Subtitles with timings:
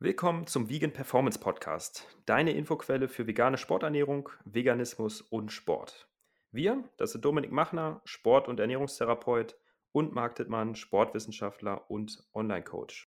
[0.00, 6.08] Willkommen zum Vegan Performance Podcast, deine Infoquelle für vegane Sporternährung, Veganismus und Sport.
[6.52, 9.56] Wir, das sind Dominik Machner, Sport- und Ernährungstherapeut
[9.90, 13.10] und Marc Dittmann, Sportwissenschaftler und Online-Coach.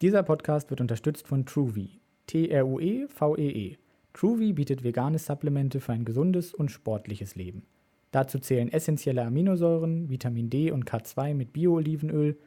[0.00, 3.72] Dieser Podcast wird unterstützt von TrueVie, T-R-U-E-V-E-E.
[3.74, 3.78] -E.
[4.12, 7.66] TrueVie bietet vegane Supplemente für ein gesundes und sportliches Leben.
[8.12, 12.38] Dazu zählen essentielle Aminosäuren, Vitamin D und K2 mit Bio-Olivenöl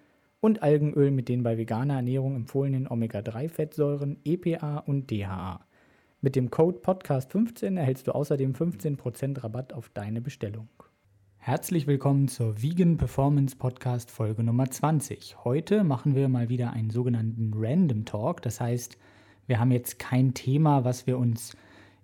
[0.42, 5.64] und Algenöl mit den bei veganer Ernährung empfohlenen Omega-3-Fettsäuren EPA und DHA.
[6.20, 10.68] Mit dem Code Podcast15 erhältst du außerdem 15% Rabatt auf deine Bestellung.
[11.38, 15.44] Herzlich willkommen zur Vegan Performance Podcast Folge Nummer 20.
[15.44, 18.42] Heute machen wir mal wieder einen sogenannten Random Talk.
[18.42, 18.98] Das heißt,
[19.46, 21.56] wir haben jetzt kein Thema, was wir uns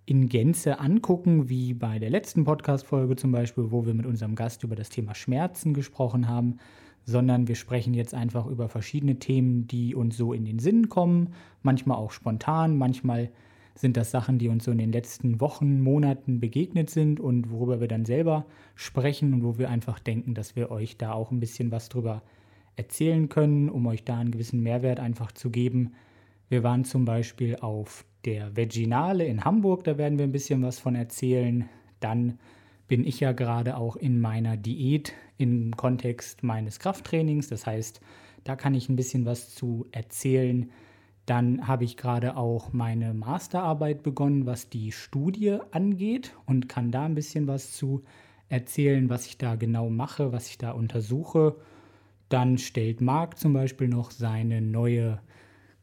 [0.06, 4.64] in Gänze angucken, wie bei der letzten Podcast-Folge zum Beispiel, wo wir mit unserem Gast
[4.64, 6.60] über das Thema Schmerzen gesprochen haben,
[7.08, 11.34] sondern wir sprechen jetzt einfach über verschiedene Themen, die uns so in den Sinn kommen,
[11.64, 13.32] manchmal auch spontan, manchmal
[13.76, 17.80] sind das Sachen, die uns so in den letzten Wochen, Monaten begegnet sind und worüber
[17.80, 21.40] wir dann selber sprechen und wo wir einfach denken, dass wir euch da auch ein
[21.40, 22.24] bisschen was drüber
[22.76, 25.94] erzählen können, um euch da einen gewissen Mehrwert einfach zu geben.
[26.50, 30.78] Wir waren zum Beispiel auf der Veginale in Hamburg, da werden wir ein bisschen was
[30.78, 31.70] von erzählen.
[32.02, 32.38] Dann
[32.90, 37.48] bin ich ja gerade auch in meiner Diät im Kontext meines Krafttrainings.
[37.48, 38.02] Das heißt,
[38.44, 40.70] da kann ich ein bisschen was zu erzählen.
[41.26, 47.06] Dann habe ich gerade auch meine Masterarbeit begonnen, was die Studie angeht und kann da
[47.06, 48.04] ein bisschen was zu
[48.50, 51.58] erzählen, was ich da genau mache, was ich da untersuche.
[52.30, 55.20] Dann stellt Marc zum Beispiel noch seine neue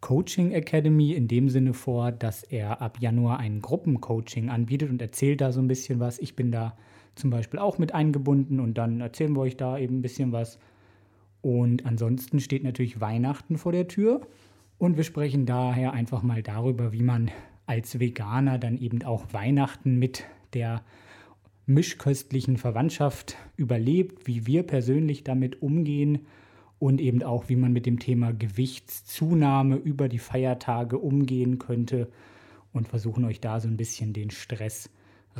[0.00, 5.40] Coaching Academy in dem Sinne vor, dass er ab Januar ein Gruppencoaching anbietet und erzählt
[5.40, 6.18] da so ein bisschen was.
[6.18, 6.76] Ich bin da
[7.14, 10.58] zum Beispiel auch mit eingebunden und dann erzählen wir euch da eben ein bisschen was.
[11.42, 14.22] Und ansonsten steht natürlich Weihnachten vor der Tür
[14.78, 17.30] und wir sprechen daher einfach mal darüber, wie man
[17.66, 20.82] als Veganer dann eben auch Weihnachten mit der
[21.66, 26.26] mischköstlichen Verwandtschaft überlebt, wie wir persönlich damit umgehen
[26.78, 32.10] und eben auch, wie man mit dem Thema Gewichtszunahme über die Feiertage umgehen könnte
[32.72, 34.90] und versuchen euch da so ein bisschen den Stress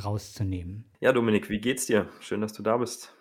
[0.03, 0.85] rauszunehmen.
[0.99, 2.09] Ja, Dominik, wie geht's dir?
[2.19, 3.13] Schön, dass du da bist.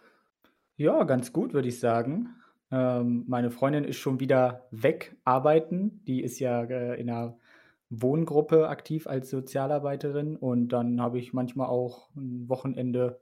[0.77, 2.35] Ja, ganz gut, würde ich sagen.
[2.71, 6.03] Ähm, meine Freundin ist schon wieder weg arbeiten.
[6.07, 7.39] Die ist ja äh, in einer
[7.91, 13.21] Wohngruppe aktiv als Sozialarbeiterin und dann habe ich manchmal auch ein Wochenende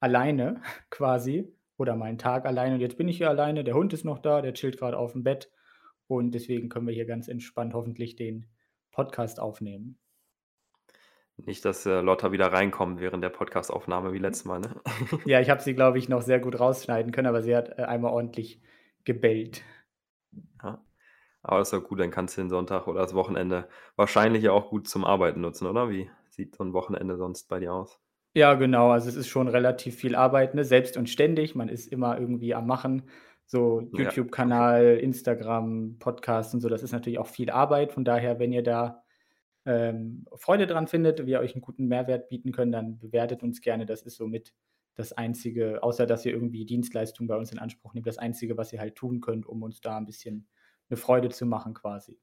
[0.00, 2.74] alleine quasi oder meinen Tag alleine.
[2.74, 5.12] Und jetzt bin ich hier alleine, der Hund ist noch da, der chillt gerade auf
[5.12, 5.50] dem Bett
[6.06, 8.46] und deswegen können wir hier ganz entspannt hoffentlich den
[8.92, 9.98] Podcast aufnehmen.
[11.36, 14.80] Nicht, dass äh, Lotta wieder reinkommt während der Podcastaufnahme wie letztes Mal, ne?
[15.24, 17.82] Ja, ich habe sie, glaube ich, noch sehr gut rausschneiden können, aber sie hat äh,
[17.82, 18.60] einmal ordentlich
[19.04, 19.62] gebellt.
[20.62, 20.82] Ja.
[21.42, 24.52] Aber das ist ja gut, dann kannst du den Sonntag oder das Wochenende wahrscheinlich ja
[24.52, 25.90] auch gut zum Arbeiten nutzen, oder?
[25.90, 28.00] Wie sieht so ein Wochenende sonst bei dir aus?
[28.34, 28.90] Ja, genau.
[28.90, 30.64] Also es ist schon relativ viel Arbeit, ne?
[30.64, 31.54] Selbst und ständig.
[31.54, 33.02] Man ist immer irgendwie am Machen.
[33.46, 33.88] So.
[33.92, 36.68] YouTube-Kanal, Instagram, Podcast und so.
[36.68, 37.92] Das ist natürlich auch viel Arbeit.
[37.92, 39.03] Von daher, wenn ihr da
[39.66, 43.86] ähm, Freude dran findet, wir euch einen guten Mehrwert bieten können, dann bewertet uns gerne.
[43.86, 44.54] Das ist somit
[44.94, 48.72] das Einzige, außer dass ihr irgendwie Dienstleistungen bei uns in Anspruch nehmt, das Einzige, was
[48.72, 50.46] ihr halt tun könnt, um uns da ein bisschen
[50.88, 52.18] eine Freude zu machen quasi.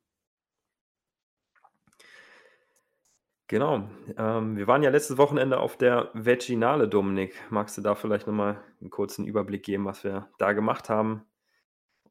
[3.47, 3.90] Genau.
[4.18, 7.34] Ähm, wir waren ja letztes Wochenende auf der Veginale, Dominik.
[7.50, 11.25] Magst du da vielleicht nochmal einen kurzen Überblick geben, was wir da gemacht haben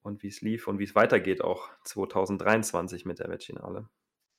[0.03, 3.89] und wie es lief und wie es weitergeht auch 2023 mit der Veginale?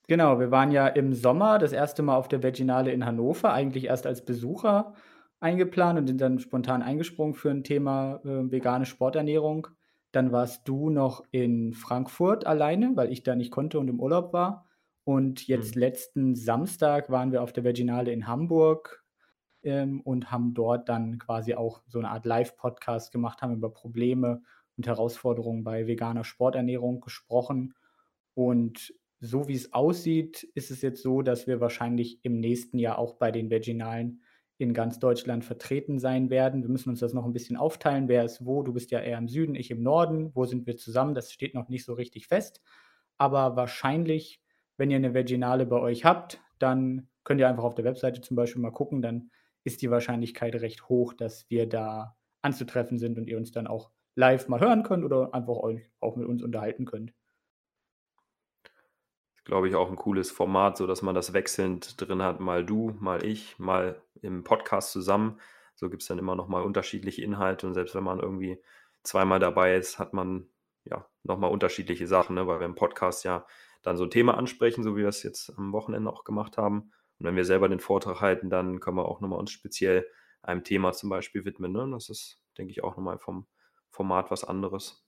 [0.08, 3.84] Genau, wir waren ja im Sommer das erste Mal auf der Veginale in Hannover, eigentlich
[3.86, 4.94] erst als Besucher
[5.40, 9.68] eingeplant und sind dann spontan eingesprungen für ein Thema äh, vegane Sporternährung.
[10.12, 14.32] Dann warst du noch in Frankfurt alleine, weil ich da nicht konnte und im Urlaub
[14.32, 14.66] war.
[15.04, 15.80] Und jetzt Mhm.
[15.80, 19.04] letzten Samstag waren wir auf der Veginale in Hamburg
[19.62, 24.42] ähm, und haben dort dann quasi auch so eine Art Live-Podcast gemacht, haben über Probleme
[24.76, 27.74] und Herausforderungen bei veganer Sporternährung gesprochen.
[28.34, 32.98] Und so wie es aussieht, ist es jetzt so, dass wir wahrscheinlich im nächsten Jahr
[32.98, 34.20] auch bei den Veginalen
[34.58, 36.62] in ganz Deutschland vertreten sein werden.
[36.62, 38.64] Wir müssen uns das noch ein bisschen aufteilen, wer ist wo.
[38.64, 40.32] Du bist ja eher im Süden, ich im Norden.
[40.34, 41.14] Wo sind wir zusammen?
[41.14, 42.60] Das steht noch nicht so richtig fest.
[43.16, 44.40] Aber wahrscheinlich,
[44.76, 48.36] wenn ihr eine Veginale bei euch habt, dann könnt ihr einfach auf der Webseite zum
[48.36, 49.02] Beispiel mal gucken.
[49.02, 49.30] Dann
[49.62, 53.92] ist die Wahrscheinlichkeit recht hoch, dass wir da anzutreffen sind und ihr uns dann auch
[54.16, 57.14] live mal hören könnt oder einfach euch auch mit uns unterhalten könnt.
[59.44, 62.96] Glaube ich auch ein cooles Format, so dass man das wechselnd drin hat, mal du,
[63.00, 65.40] mal ich, mal im Podcast zusammen.
[65.74, 68.62] So gibt es dann immer noch mal unterschiedliche Inhalte und selbst wenn man irgendwie
[69.02, 70.46] zweimal dabei ist, hat man
[70.84, 72.46] ja noch mal unterschiedliche Sachen, ne?
[72.46, 73.46] weil wir im Podcast ja
[73.82, 76.92] dann so ein Thema ansprechen, so wie wir es jetzt am Wochenende auch gemacht haben.
[77.18, 80.06] Und wenn wir selber den Vortrag halten, dann können wir auch nochmal uns speziell
[80.42, 81.72] einem Thema zum Beispiel widmen.
[81.72, 81.88] Ne?
[81.90, 83.46] Das ist, denke ich, auch nochmal vom
[83.90, 85.04] Format was anderes.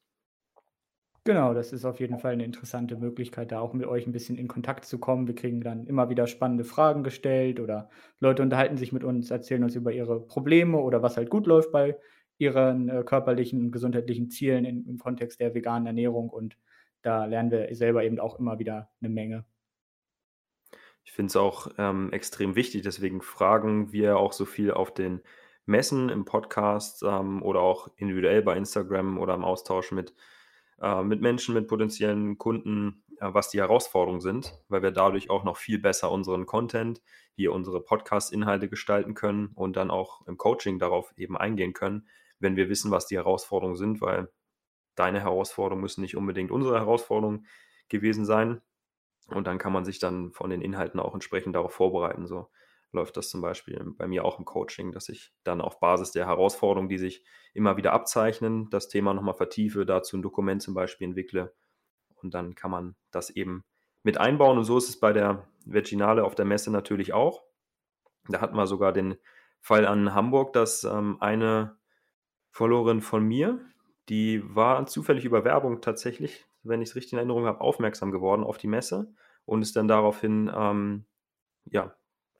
[1.26, 4.36] Genau, das ist auf jeden Fall eine interessante Möglichkeit, da auch mit euch ein bisschen
[4.36, 5.26] in Kontakt zu kommen.
[5.26, 7.88] Wir kriegen dann immer wieder spannende Fragen gestellt oder
[8.20, 11.72] Leute unterhalten sich mit uns, erzählen uns über ihre Probleme oder was halt gut läuft
[11.72, 11.96] bei
[12.36, 16.58] ihren äh, körperlichen und gesundheitlichen Zielen in, im Kontext der veganen Ernährung und
[17.00, 19.46] da lernen wir selber eben auch immer wieder eine Menge.
[21.04, 25.22] Ich finde es auch ähm, extrem wichtig, deswegen fragen wir auch so viel auf den
[25.64, 30.14] Messen, im Podcast ähm, oder auch individuell bei Instagram oder im Austausch mit,
[30.80, 35.44] äh, mit Menschen, mit potenziellen Kunden, äh, was die Herausforderungen sind, weil wir dadurch auch
[35.44, 37.02] noch viel besser unseren Content,
[37.34, 42.56] hier unsere Podcast-Inhalte gestalten können und dann auch im Coaching darauf eben eingehen können, wenn
[42.56, 44.28] wir wissen, was die Herausforderungen sind, weil
[44.94, 47.46] deine Herausforderungen müssen nicht unbedingt unsere Herausforderungen
[47.88, 48.60] gewesen sein.
[49.28, 52.26] Und dann kann man sich dann von den Inhalten auch entsprechend darauf vorbereiten.
[52.26, 52.48] So
[52.94, 56.26] läuft das zum Beispiel bei mir auch im Coaching, dass ich dann auf Basis der
[56.26, 61.08] Herausforderungen, die sich immer wieder abzeichnen, das Thema nochmal vertiefe, dazu ein Dokument zum Beispiel
[61.08, 61.52] entwickle.
[62.22, 63.64] Und dann kann man das eben
[64.02, 64.56] mit einbauen.
[64.56, 67.42] Und so ist es bei der Veginale auf der Messe natürlich auch.
[68.28, 69.16] Da hatten wir sogar den
[69.60, 71.76] Fall an Hamburg, dass ähm, eine
[72.50, 73.60] Followerin von mir,
[74.08, 78.44] die war zufällig über Werbung tatsächlich, wenn ich es richtig in Erinnerung habe, aufmerksam geworden
[78.44, 79.12] auf die Messe
[79.44, 81.06] und ist dann daraufhin ähm,
[81.64, 81.94] ja,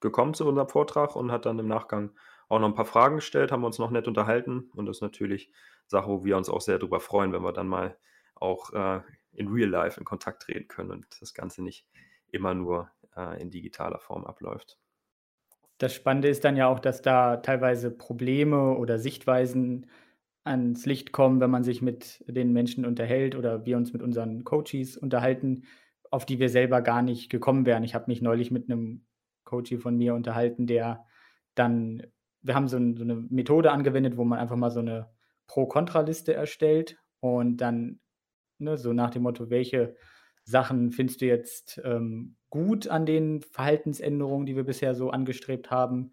[0.05, 2.13] gekommen zu unserem Vortrag und hat dann im Nachgang
[2.49, 5.51] auch noch ein paar Fragen gestellt, haben uns noch nett unterhalten und das ist natürlich
[5.87, 7.97] Sache, wo wir uns auch sehr darüber freuen, wenn wir dann mal
[8.35, 9.01] auch äh,
[9.33, 11.87] in Real Life in Kontakt treten können und das Ganze nicht
[12.31, 14.79] immer nur äh, in digitaler Form abläuft.
[15.79, 19.87] Das Spannende ist dann ja auch, dass da teilweise Probleme oder Sichtweisen
[20.45, 24.45] ans Licht kommen, wenn man sich mit den Menschen unterhält oder wir uns mit unseren
[24.45, 25.65] Coaches unterhalten,
[26.11, 27.83] auf die wir selber gar nicht gekommen wären.
[27.83, 29.07] Ich habe mich neulich mit einem
[29.45, 31.05] Coach von mir unterhalten, der
[31.55, 32.03] dann,
[32.43, 35.11] wir haben so, ein, so eine Methode angewendet, wo man einfach mal so eine
[35.47, 38.01] Pro-Kontra-Liste erstellt und dann
[38.59, 39.97] ne, so nach dem Motto, welche
[40.45, 46.13] Sachen findest du jetzt ähm, gut an den Verhaltensänderungen, die wir bisher so angestrebt haben?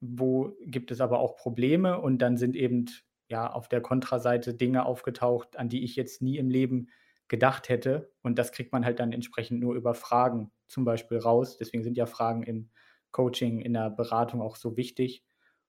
[0.00, 2.00] Wo gibt es aber auch Probleme?
[2.00, 2.86] Und dann sind eben
[3.28, 6.88] ja auf der Kontraseite Dinge aufgetaucht, an die ich jetzt nie im Leben
[7.30, 8.12] gedacht hätte.
[8.22, 11.56] Und das kriegt man halt dann entsprechend nur über Fragen zum Beispiel raus.
[11.56, 12.70] Deswegen sind ja Fragen im
[13.12, 15.24] Coaching, in der Beratung auch so wichtig.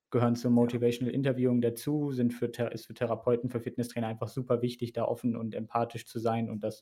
[0.10, 4.92] Gehören zur Motivational Interviewing dazu, sind für, ist für Therapeuten, für Fitnesstrainer einfach super wichtig,
[4.92, 6.50] da offen und empathisch zu sein.
[6.50, 6.82] Und das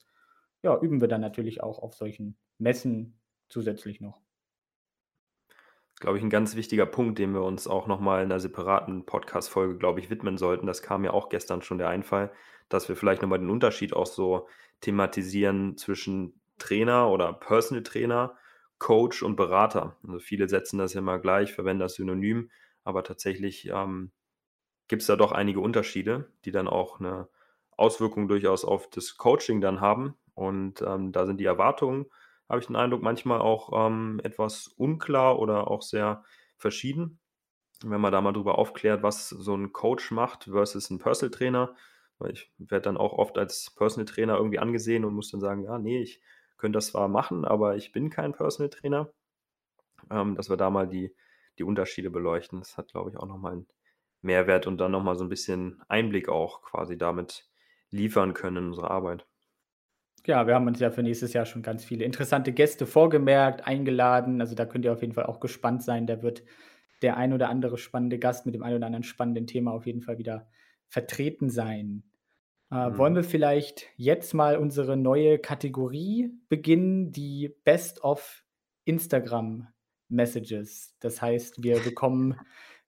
[0.64, 4.22] ja, üben wir dann natürlich auch auf solchen Messen zusätzlich noch
[6.00, 9.78] glaube ich, ein ganz wichtiger Punkt, den wir uns auch nochmal in einer separaten Podcast-Folge,
[9.78, 10.66] glaube ich, widmen sollten.
[10.66, 12.31] Das kam ja auch gestern schon der Einfall,
[12.69, 14.48] dass wir vielleicht nochmal den Unterschied auch so
[14.81, 18.38] thematisieren zwischen Trainer oder Personal Trainer,
[18.78, 19.98] Coach und Berater.
[20.04, 22.50] Also viele setzen das ja mal gleich, verwenden das Synonym,
[22.84, 24.12] aber tatsächlich ähm,
[24.88, 27.28] gibt es da doch einige Unterschiede, die dann auch eine
[27.75, 30.16] Auswirkung durchaus auf das Coaching dann haben.
[30.34, 32.06] Und ähm, da sind die Erwartungen
[32.50, 36.24] habe ich den Eindruck, manchmal auch ähm, etwas unklar oder auch sehr
[36.57, 37.19] verschieden.
[37.84, 41.75] Wenn man da mal drüber aufklärt, was so ein Coach macht versus ein Personal Trainer,
[42.18, 45.63] weil ich werde dann auch oft als Personal Trainer irgendwie angesehen und muss dann sagen,
[45.63, 46.22] ja, nee, ich
[46.57, 49.13] könnte das zwar machen, aber ich bin kein Personal Trainer.
[50.12, 51.16] Ähm, dass wir da mal die,
[51.57, 52.59] die Unterschiede beleuchten.
[52.59, 53.68] Das hat, glaube ich, auch nochmal einen
[54.21, 57.50] Mehrwert und dann nochmal so ein bisschen Einblick auch quasi damit
[57.92, 59.29] liefern können in unsere Arbeit.
[60.28, 64.42] Ja, wir haben uns ja für nächstes Jahr schon ganz viele interessante Gäste vorgemerkt, eingeladen.
[64.42, 66.07] Also da könnt ihr auf jeden Fall auch gespannt sein.
[66.07, 66.44] Da wird
[67.02, 70.02] der ein oder andere spannende Gast mit dem ein oder anderen spannenden Thema auf jeden
[70.02, 70.47] Fall wieder
[70.88, 72.04] vertreten sein.
[72.71, 72.97] Äh, mhm.
[72.97, 78.44] Wollen wir vielleicht jetzt mal unsere neue Kategorie beginnen, die Best of
[78.85, 79.68] Instagram
[80.07, 80.95] Messages.
[80.99, 82.40] Das heißt, wir bekommen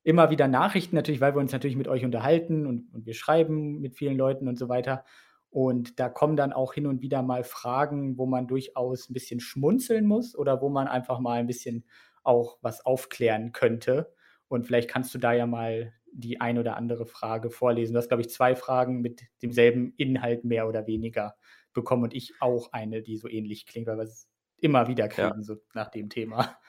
[0.04, 3.80] immer wieder Nachrichten, natürlich, weil wir uns natürlich mit euch unterhalten und, und wir schreiben
[3.80, 5.06] mit vielen Leuten und so weiter.
[5.52, 9.42] Und da kommen dann auch hin und wieder mal Fragen, wo man durchaus ein bisschen
[9.42, 11.86] schmunzeln muss oder wo man einfach mal ein bisschen
[12.24, 14.14] auch was aufklären könnte.
[14.48, 17.94] Und vielleicht kannst du da ja mal die ein oder andere Frage vorlesen.
[17.94, 21.36] Du hast, glaube ich, zwei Fragen mit demselben Inhalt mehr oder weniger
[21.74, 25.38] bekommen und ich auch eine, die so ähnlich klingt, weil wir es immer wieder kriegen,
[25.38, 25.44] ja.
[25.44, 26.58] so nach dem Thema.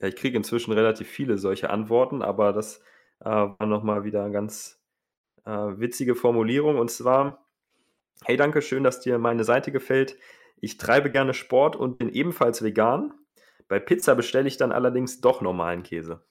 [0.00, 2.80] Ja, ich kriege inzwischen relativ viele solche Antworten, aber das
[3.20, 4.82] äh, war nochmal wieder eine ganz
[5.44, 6.78] äh, witzige Formulierung.
[6.78, 7.43] Und zwar,
[8.22, 10.16] Hey, danke schön, dass dir meine Seite gefällt.
[10.60, 13.12] Ich treibe gerne Sport und bin ebenfalls vegan.
[13.68, 16.24] Bei Pizza bestelle ich dann allerdings doch normalen Käse.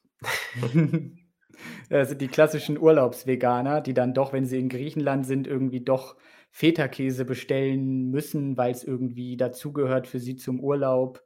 [0.60, 0.72] Das
[2.10, 6.16] sind die klassischen Urlaubsveganer, die dann doch, wenn sie in Griechenland sind, irgendwie doch
[6.52, 11.24] Feta-Käse bestellen müssen, weil es irgendwie dazugehört für sie zum Urlaub,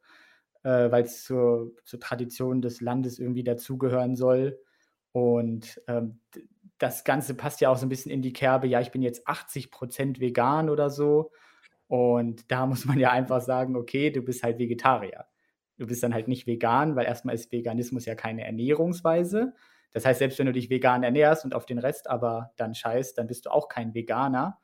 [0.64, 4.60] äh, weil es zur, zur Tradition des Landes irgendwie dazugehören soll.
[5.12, 6.20] Und ähm,
[6.80, 9.28] das Ganze passt ja auch so ein bisschen in die Kerbe, ja, ich bin jetzt
[9.28, 11.32] 80 Prozent vegan oder so.
[11.88, 15.26] Und da muss man ja einfach sagen, okay, du bist halt Vegetarier.
[15.78, 19.54] Du bist dann halt nicht vegan, weil erstmal ist Veganismus ja keine Ernährungsweise.
[19.94, 23.18] Das heißt, selbst wenn du dich vegan ernährst und auf den Rest aber dann scheißt,
[23.18, 24.60] dann bist du auch kein Veganer.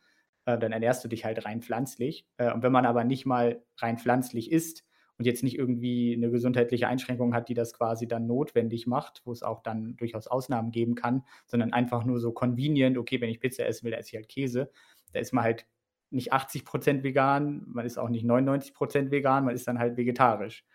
[0.45, 2.27] Äh, dann ernährst du dich halt rein pflanzlich.
[2.37, 4.83] Äh, und wenn man aber nicht mal rein pflanzlich isst
[5.17, 9.31] und jetzt nicht irgendwie eine gesundheitliche Einschränkung hat, die das quasi dann notwendig macht, wo
[9.31, 13.39] es auch dann durchaus Ausnahmen geben kann, sondern einfach nur so convenient, okay, wenn ich
[13.39, 14.71] Pizza essen will, esse ich halt Käse.
[15.11, 15.67] Da ist man halt
[16.09, 19.97] nicht 80 Prozent vegan, man ist auch nicht 99 Prozent vegan, man ist dann halt
[19.97, 20.65] vegetarisch.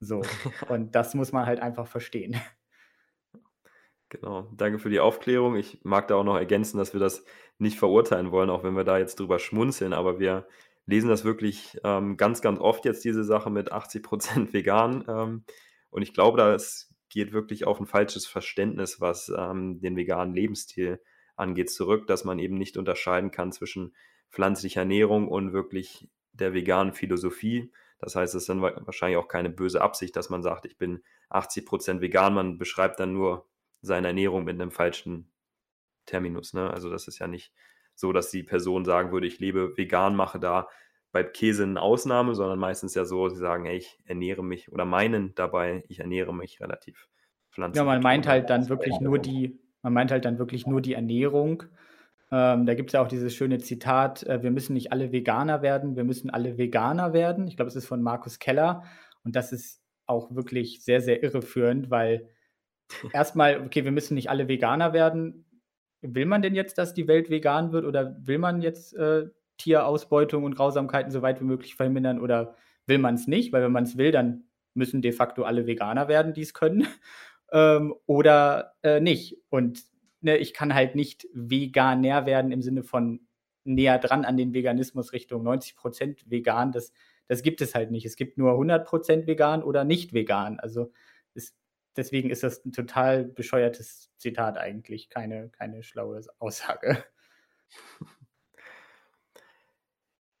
[0.00, 0.22] So.
[0.68, 2.36] Und das muss man halt einfach verstehen.
[4.08, 5.56] Genau, danke für die Aufklärung.
[5.56, 7.24] Ich mag da auch noch ergänzen, dass wir das
[7.58, 10.46] nicht verurteilen wollen, auch wenn wir da jetzt drüber schmunzeln, aber wir
[10.86, 15.04] lesen das wirklich ähm, ganz, ganz oft jetzt, diese Sache mit 80% vegan.
[15.08, 15.44] Ähm,
[15.90, 21.00] und ich glaube, das geht wirklich auf ein falsches Verständnis, was ähm, den veganen Lebensstil
[21.36, 23.94] angeht, zurück, dass man eben nicht unterscheiden kann zwischen
[24.30, 27.72] pflanzlicher Ernährung und wirklich der veganen Philosophie.
[27.98, 31.02] Das heißt, es ist dann wahrscheinlich auch keine böse Absicht, dass man sagt, ich bin
[31.30, 32.34] 80% vegan.
[32.34, 33.48] Man beschreibt dann nur
[33.80, 35.32] seine Ernährung mit einem falschen
[36.06, 36.52] Terminus.
[36.52, 36.70] Ne?
[36.70, 37.52] Also das ist ja nicht
[37.94, 40.68] so, dass die Person sagen würde, ich lebe vegan, mache da
[41.12, 44.84] bei Käse eine Ausnahme, sondern meistens ja so, sie sagen, hey, ich ernähre mich oder
[44.84, 47.08] meinen dabei, ich ernähre mich relativ
[47.52, 47.80] pflanzlich.
[47.80, 50.94] Ja, man meint halt dann wirklich nur die, man meint halt dann wirklich nur die
[50.94, 51.62] Ernährung.
[52.32, 55.62] Ähm, da gibt es ja auch dieses schöne Zitat, äh, wir müssen nicht alle Veganer
[55.62, 57.46] werden, wir müssen alle Veganer werden.
[57.46, 58.82] Ich glaube, es ist von Markus Keller
[59.22, 62.28] und das ist auch wirklich sehr, sehr irreführend, weil
[63.12, 65.44] erstmal, okay, wir müssen nicht alle Veganer werden.
[66.06, 70.44] Will man denn jetzt, dass die Welt vegan wird oder will man jetzt äh, Tierausbeutung
[70.44, 72.54] und Grausamkeiten so weit wie möglich vermindern oder
[72.86, 73.52] will man es nicht?
[73.52, 74.44] Weil wenn man es will, dann
[74.74, 76.86] müssen de facto alle Veganer werden, die es können.
[77.52, 79.38] ähm, oder äh, nicht.
[79.48, 79.84] Und
[80.20, 83.20] ne, ich kann halt nicht veganer werden im Sinne von
[83.64, 86.72] näher dran an den Veganismus Richtung 90% vegan.
[86.72, 86.92] Das,
[87.28, 88.04] das gibt es halt nicht.
[88.04, 90.60] Es gibt nur 100% vegan oder nicht vegan.
[90.60, 90.92] Also
[91.34, 91.54] es
[91.96, 97.04] deswegen ist das ein total bescheuertes Zitat eigentlich, keine, keine schlaue Aussage.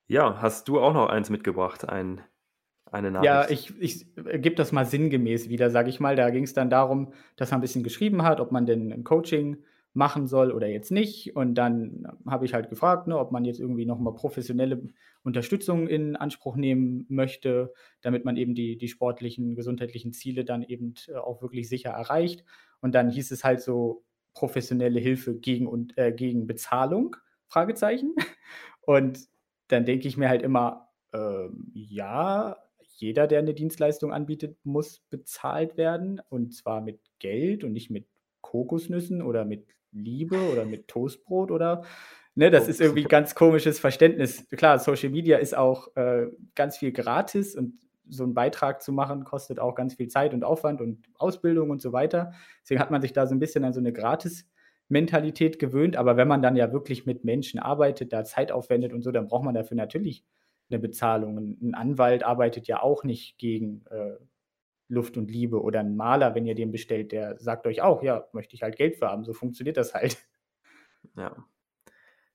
[0.06, 2.20] Ja, hast du auch noch eins mitgebracht, ein,
[2.90, 3.26] eine Nachricht?
[3.26, 6.14] Ja, ich, ich gebe das mal sinngemäß wieder, sage ich mal.
[6.14, 9.04] Da ging es dann darum, dass man ein bisschen geschrieben hat, ob man denn ein
[9.04, 11.34] Coaching machen soll oder jetzt nicht.
[11.36, 14.82] Und dann habe ich halt gefragt, ne, ob man jetzt irgendwie nochmal professionelle
[15.22, 17.72] Unterstützung in Anspruch nehmen möchte,
[18.02, 22.44] damit man eben die, die sportlichen, gesundheitlichen Ziele dann eben äh, auch wirklich sicher erreicht.
[22.80, 28.14] Und dann hieß es halt so professionelle Hilfe gegen, und, äh, gegen Bezahlung, Fragezeichen.
[28.82, 29.20] Und
[29.68, 32.56] dann denke ich mir halt immer, äh, ja,
[32.96, 36.20] jeder, der eine Dienstleistung anbietet, muss bezahlt werden.
[36.28, 38.06] Und zwar mit Geld und nicht mit
[38.44, 41.84] Kokosnüssen oder mit Liebe oder mit Toastbrot oder
[42.34, 44.48] ne, das ist irgendwie ein ganz komisches Verständnis.
[44.50, 49.24] Klar, Social Media ist auch äh, ganz viel gratis und so einen Beitrag zu machen
[49.24, 52.32] kostet auch ganz viel Zeit und Aufwand und Ausbildung und so weiter.
[52.62, 54.46] Deswegen hat man sich da so ein bisschen an so eine gratis
[54.88, 59.00] Mentalität gewöhnt, aber wenn man dann ja wirklich mit Menschen arbeitet, da Zeit aufwendet und
[59.00, 60.22] so, dann braucht man dafür natürlich
[60.70, 61.38] eine Bezahlung.
[61.38, 64.16] Ein Anwalt arbeitet ja auch nicht gegen äh,
[64.88, 68.28] Luft und Liebe oder ein Maler, wenn ihr den bestellt, der sagt euch auch, ja,
[68.32, 69.24] möchte ich halt Geld für haben.
[69.24, 70.18] So funktioniert das halt.
[71.16, 71.36] Ja.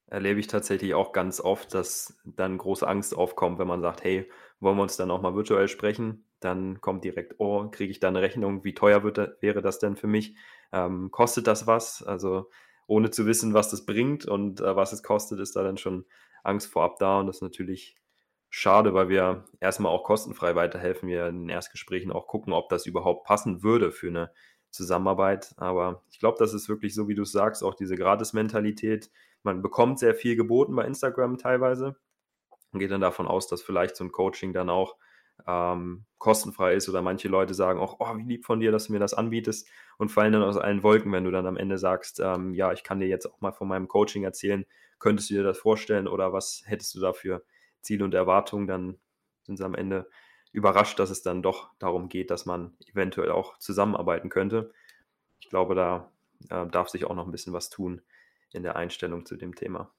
[0.08, 4.30] Erlebe ich tatsächlich auch ganz oft, dass dann große Angst aufkommt, wenn man sagt, hey,
[4.60, 6.26] wollen wir uns dann auch mal virtuell sprechen?
[6.40, 8.64] Dann kommt direkt, oh, kriege ich da eine Rechnung?
[8.64, 10.36] Wie teuer wird, wäre das denn für mich?
[10.72, 12.02] Ähm, kostet das was?
[12.02, 12.50] Also
[12.88, 16.06] ohne zu wissen, was das bringt und äh, was es kostet, ist da dann schon
[16.44, 17.96] Angst vorab da und das ist natürlich
[18.50, 21.08] schade, weil wir erstmal auch kostenfrei weiterhelfen.
[21.08, 24.32] Wir in den Erstgesprächen auch gucken, ob das überhaupt passen würde für eine
[24.72, 25.54] Zusammenarbeit.
[25.58, 29.10] Aber ich glaube, das ist wirklich so, wie du es sagst, auch diese Gratis-Mentalität.
[29.44, 31.96] Man bekommt sehr viel geboten bei Instagram teilweise
[32.72, 34.98] und geht dann davon aus, dass vielleicht so ein Coaching dann auch
[35.48, 38.94] ähm, kostenfrei ist oder manche Leute sagen auch, oh, wie lieb von dir, dass du
[38.94, 42.20] mir das anbietest und fallen dann aus allen Wolken, wenn du dann am Ende sagst,
[42.20, 44.66] ähm, ja, ich kann dir jetzt auch mal von meinem Coaching erzählen,
[45.00, 47.44] könntest du dir das vorstellen oder was hättest du dafür
[47.82, 48.98] Ziele und Erwartungen, dann
[49.44, 50.10] sind sie am Ende
[50.52, 54.72] überrascht, dass es dann doch darum geht, dass man eventuell auch zusammenarbeiten könnte.
[55.40, 56.12] Ich glaube, da
[56.50, 58.02] äh, darf sich auch noch ein bisschen was tun
[58.52, 59.92] in der Einstellung zu dem Thema.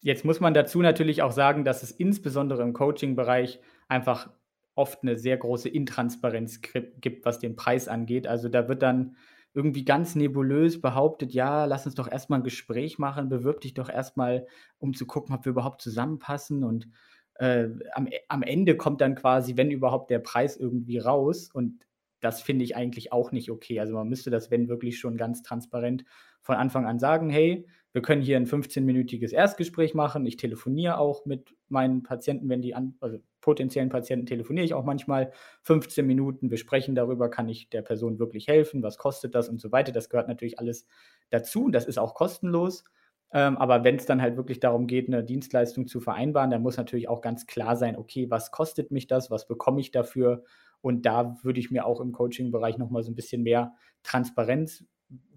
[0.00, 4.30] Jetzt muss man dazu natürlich auch sagen, dass es insbesondere im Coaching-Bereich einfach
[4.74, 6.60] oft eine sehr große Intransparenz
[7.00, 8.26] gibt, was den Preis angeht.
[8.26, 9.16] Also da wird dann
[9.56, 13.88] irgendwie ganz nebulös behauptet, ja, lass uns doch erstmal ein Gespräch machen, bewirb dich doch
[13.88, 14.46] erstmal,
[14.78, 16.62] um zu gucken, ob wir überhaupt zusammenpassen.
[16.62, 16.90] Und
[17.36, 21.48] äh, am, am Ende kommt dann quasi, wenn überhaupt, der Preis irgendwie raus.
[21.50, 21.86] Und
[22.20, 23.80] das finde ich eigentlich auch nicht okay.
[23.80, 26.04] Also man müsste das, wenn wirklich schon ganz transparent
[26.42, 30.26] von Anfang an sagen, hey, wir können hier ein 15-minütiges Erstgespräch machen.
[30.26, 34.84] Ich telefoniere auch mit meinen Patienten, wenn die an, also potenziellen Patienten telefoniere ich auch
[34.84, 36.50] manchmal 15 Minuten.
[36.50, 39.92] Wir sprechen darüber, kann ich der Person wirklich helfen, was kostet das und so weiter.
[39.92, 40.86] Das gehört natürlich alles
[41.30, 42.84] dazu und das ist auch kostenlos.
[43.32, 46.76] Ähm, aber wenn es dann halt wirklich darum geht, eine Dienstleistung zu vereinbaren, dann muss
[46.76, 50.44] natürlich auch ganz klar sein, okay, was kostet mich das, was bekomme ich dafür?
[50.82, 53.72] Und da würde ich mir auch im Coaching-Bereich nochmal so ein bisschen mehr
[54.02, 54.84] Transparenz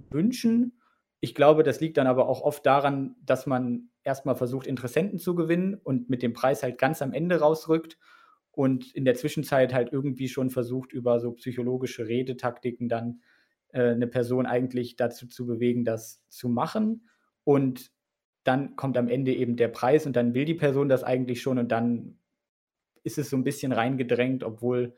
[0.09, 0.78] wünschen.
[1.21, 5.35] Ich glaube, das liegt dann aber auch oft daran, dass man erstmal versucht, Interessenten zu
[5.35, 7.97] gewinnen und mit dem Preis halt ganz am Ende rausrückt
[8.51, 13.21] und in der Zwischenzeit halt irgendwie schon versucht, über so psychologische Redetaktiken dann
[13.69, 17.09] äh, eine Person eigentlich dazu zu bewegen, das zu machen.
[17.43, 17.91] Und
[18.43, 21.59] dann kommt am Ende eben der Preis und dann will die Person das eigentlich schon
[21.59, 22.17] und dann
[23.03, 24.95] ist es so ein bisschen reingedrängt, obwohl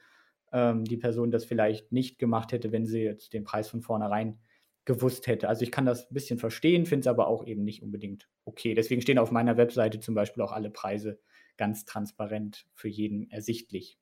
[0.51, 4.39] ähm, die Person das vielleicht nicht gemacht hätte, wenn sie jetzt den Preis von vornherein
[4.85, 5.47] gewusst hätte.
[5.47, 8.73] Also ich kann das ein bisschen verstehen, finde es aber auch eben nicht unbedingt okay.
[8.73, 11.19] Deswegen stehen auf meiner Webseite zum Beispiel auch alle Preise
[11.57, 13.99] ganz transparent für jeden ersichtlich.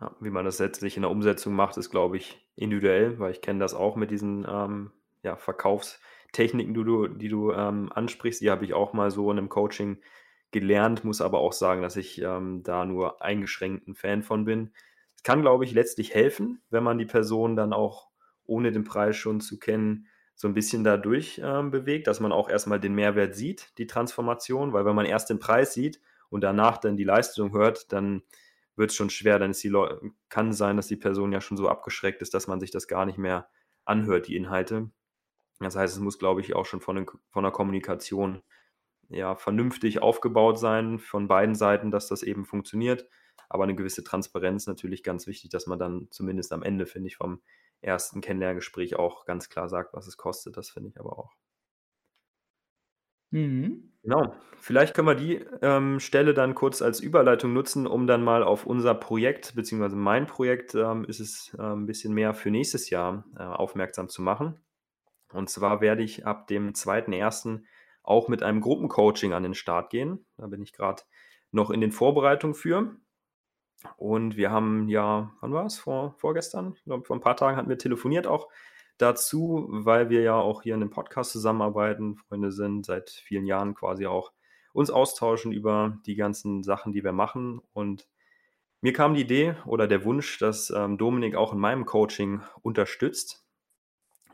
[0.00, 3.42] Ja, wie man das letztlich in der Umsetzung macht, ist, glaube ich, individuell, weil ich
[3.42, 4.90] kenne das auch mit diesen ähm,
[5.22, 8.40] ja, Verkaufstechniken, die du, die du ähm, ansprichst.
[8.40, 9.98] Die habe ich auch mal so in einem Coaching
[10.50, 14.72] gelernt, muss aber auch sagen, dass ich ähm, da nur eingeschränkten Fan von bin.
[15.16, 18.08] Es kann, glaube ich, letztlich helfen, wenn man die Person dann auch
[18.46, 22.48] ohne den Preis schon zu kennen, so ein bisschen dadurch ähm, bewegt, dass man auch
[22.48, 26.78] erstmal den Mehrwert sieht, die Transformation, weil wenn man erst den Preis sieht und danach
[26.78, 28.22] dann die Leistung hört, dann
[28.76, 29.72] wird es schon schwer, dann ist die
[30.28, 33.06] kann sein, dass die Person ja schon so abgeschreckt ist, dass man sich das gar
[33.06, 33.48] nicht mehr
[33.84, 34.90] anhört, die Inhalte.
[35.60, 38.42] Das heißt, es muss, glaube ich, auch schon von, von der Kommunikation
[39.08, 43.08] ja, vernünftig aufgebaut sein, von beiden Seiten, dass das eben funktioniert.
[43.48, 47.16] Aber eine gewisse Transparenz natürlich ganz wichtig, dass man dann zumindest am Ende, finde ich,
[47.16, 47.40] vom
[47.84, 50.56] ersten Kennenlerngespräch auch ganz klar sagt, was es kostet.
[50.56, 51.32] Das finde ich aber auch.
[53.30, 53.90] Mhm.
[54.02, 54.34] Genau.
[54.60, 58.66] Vielleicht können wir die ähm, Stelle dann kurz als Überleitung nutzen, um dann mal auf
[58.66, 63.24] unser Projekt, beziehungsweise mein Projekt, ähm, ist es äh, ein bisschen mehr für nächstes Jahr
[63.36, 64.60] äh, aufmerksam zu machen.
[65.32, 67.62] Und zwar werde ich ab dem 2.1.
[68.02, 70.26] auch mit einem Gruppencoaching an den Start gehen.
[70.36, 71.02] Da bin ich gerade
[71.50, 72.96] noch in den Vorbereitungen für.
[73.96, 75.78] Und wir haben ja, wann war es?
[75.78, 76.74] Vor, vorgestern?
[76.76, 78.48] Ich glaube, vor ein paar Tagen hatten wir telefoniert auch
[78.98, 83.74] dazu, weil wir ja auch hier in dem Podcast zusammenarbeiten, Freunde sind, seit vielen Jahren
[83.74, 84.32] quasi auch
[84.72, 87.60] uns austauschen über die ganzen Sachen, die wir machen.
[87.72, 88.08] Und
[88.80, 93.46] mir kam die Idee oder der Wunsch, dass ähm, Dominik auch in meinem Coaching unterstützt.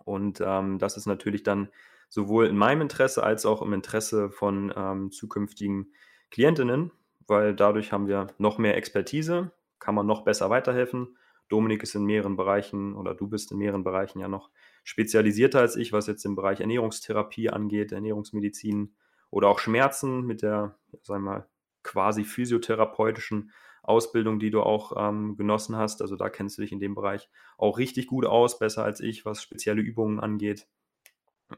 [0.05, 1.69] Und ähm, das ist natürlich dann
[2.09, 5.93] sowohl in meinem Interesse als auch im Interesse von ähm, zukünftigen
[6.31, 6.91] Klientinnen,
[7.31, 11.16] weil dadurch haben wir noch mehr Expertise, kann man noch besser weiterhelfen.
[11.49, 14.51] Dominik ist in mehreren Bereichen oder du bist in mehreren Bereichen ja noch
[14.85, 18.95] spezialisierter als ich, was jetzt den Bereich Ernährungstherapie angeht, Ernährungsmedizin
[19.31, 21.47] oder auch Schmerzen mit der, sagen wir mal,
[21.83, 26.03] quasi physiotherapeutischen Ausbildung, die du auch ähm, genossen hast.
[26.03, 29.25] Also da kennst du dich in dem Bereich auch richtig gut aus, besser als ich,
[29.25, 30.66] was spezielle Übungen angeht.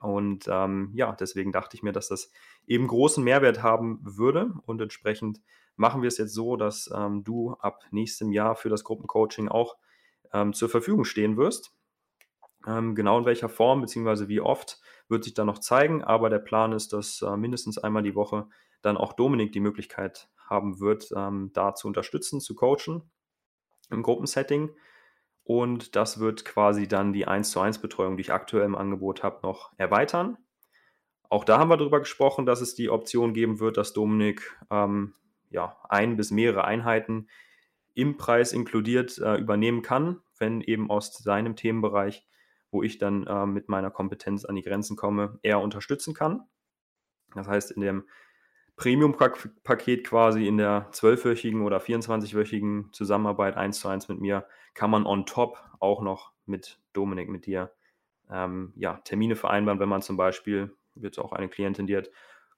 [0.01, 2.31] Und ähm, ja, deswegen dachte ich mir, dass das
[2.67, 5.41] eben großen Mehrwert haben würde und entsprechend
[5.77, 9.77] machen wir es jetzt so, dass ähm, du ab nächstem Jahr für das Gruppencoaching auch
[10.33, 11.75] ähm, zur Verfügung stehen wirst.
[12.67, 14.29] Ähm, genau in welcher Form bzw.
[14.29, 18.03] wie oft wird sich dann noch zeigen, aber der Plan ist, dass äh, mindestens einmal
[18.03, 18.47] die Woche
[18.83, 23.11] dann auch Dominik die Möglichkeit haben wird, ähm, da zu unterstützen, zu coachen
[23.91, 24.71] im Gruppensetting.
[25.45, 29.23] Und das wird quasi dann die 1 zu 1 Betreuung, die ich aktuell im Angebot
[29.23, 30.39] habe, noch erweitern.
[31.29, 35.15] Auch da haben wir darüber gesprochen, dass es die Option geben wird, dass Dominik ähm,
[35.53, 37.29] ja, ein bis mehrere Einheiten
[37.95, 42.27] im Preis inkludiert äh, übernehmen kann, wenn eben aus seinem Themenbereich,
[42.71, 46.49] wo ich dann äh, mit meiner Kompetenz an die Grenzen komme, er unterstützen kann.
[47.35, 48.05] Das heißt, in dem
[48.77, 55.05] Premium-Paket quasi in der zwölfwöchigen oder 24-wöchigen Zusammenarbeit eins zu eins mit mir kann man
[55.07, 57.73] on top auch noch mit Dominik, mit dir,
[58.31, 62.11] ähm, ja, Termine vereinbaren, wenn man zum Beispiel, wird auch eine Klientin, die hat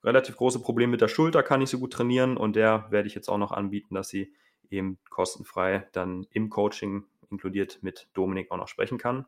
[0.04, 3.14] relativ große Probleme mit der Schulter, kann nicht so gut trainieren und der werde ich
[3.14, 4.32] jetzt auch noch anbieten, dass sie
[4.70, 9.26] eben kostenfrei dann im Coaching inkludiert mit Dominik auch noch sprechen kann.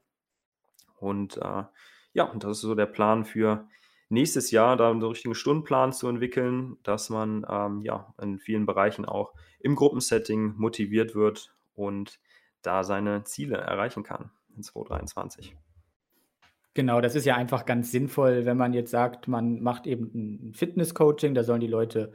[0.99, 1.65] Und äh,
[2.13, 3.67] ja, und das ist so der Plan für
[4.09, 9.05] nächstes Jahr, da einen richtigen Stundenplan zu entwickeln, dass man ähm, ja in vielen Bereichen
[9.05, 12.19] auch im Gruppensetting motiviert wird und
[12.63, 14.31] da seine Ziele erreichen kann.
[14.57, 15.57] in 2023.
[16.77, 20.11] Genau, das ist ja einfach ganz sinnvoll, wenn man jetzt sagt, man macht eben
[20.51, 22.13] ein Fitness-Coaching, da sollen die Leute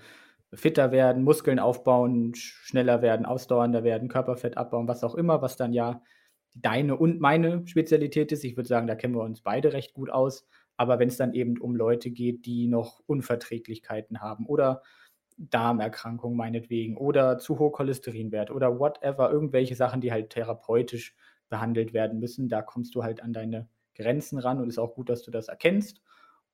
[0.54, 5.74] fitter werden, Muskeln aufbauen, schneller werden, ausdauernder werden, Körperfett abbauen, was auch immer, was dann
[5.74, 6.04] ja
[6.54, 8.44] deine und meine Spezialität ist.
[8.44, 10.46] Ich würde sagen, da kennen wir uns beide recht gut aus.
[10.78, 14.84] Aber wenn es dann eben um Leute geht, die noch Unverträglichkeiten haben oder
[15.38, 21.16] Darmerkrankungen meinetwegen oder zu hohe Cholesterinwerte oder whatever, irgendwelche Sachen, die halt therapeutisch
[21.50, 23.68] behandelt werden müssen, da kommst du halt an deine
[24.02, 26.02] Grenzen ran und ist auch gut, dass du das erkennst.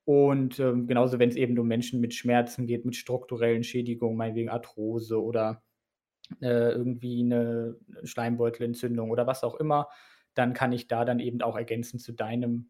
[0.06, 4.50] Und ähm, genauso, wenn es eben um Menschen mit Schmerzen geht, mit strukturellen Schädigungen, meinetwegen
[4.50, 5.64] Arthrose oder
[6.42, 9.90] äh, irgendwie eine Schleimbeutelentzündung oder was auch immer,
[10.34, 12.70] dann kann ich da dann eben auch ergänzend zu deinem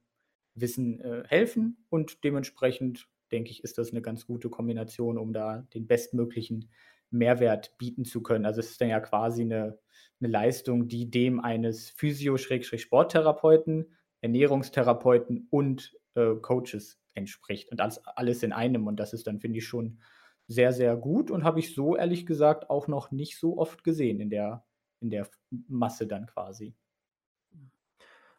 [0.55, 1.85] Wissen äh, helfen.
[1.89, 6.71] Und dementsprechend denke ich, ist das eine ganz gute Kombination, um da den bestmöglichen
[7.09, 8.45] Mehrwert bieten zu können.
[8.45, 9.79] Also es ist dann ja quasi eine,
[10.19, 18.53] eine Leistung, die dem eines Physio-Sporttherapeuten, Ernährungstherapeuten und äh, Coaches entspricht und alles, alles in
[18.53, 18.88] einem.
[18.88, 19.99] Und das ist dann, finde ich, schon
[20.47, 24.19] sehr, sehr gut und habe ich so ehrlich gesagt auch noch nicht so oft gesehen
[24.19, 24.65] in der,
[25.01, 25.27] in der
[25.67, 26.73] Masse dann quasi.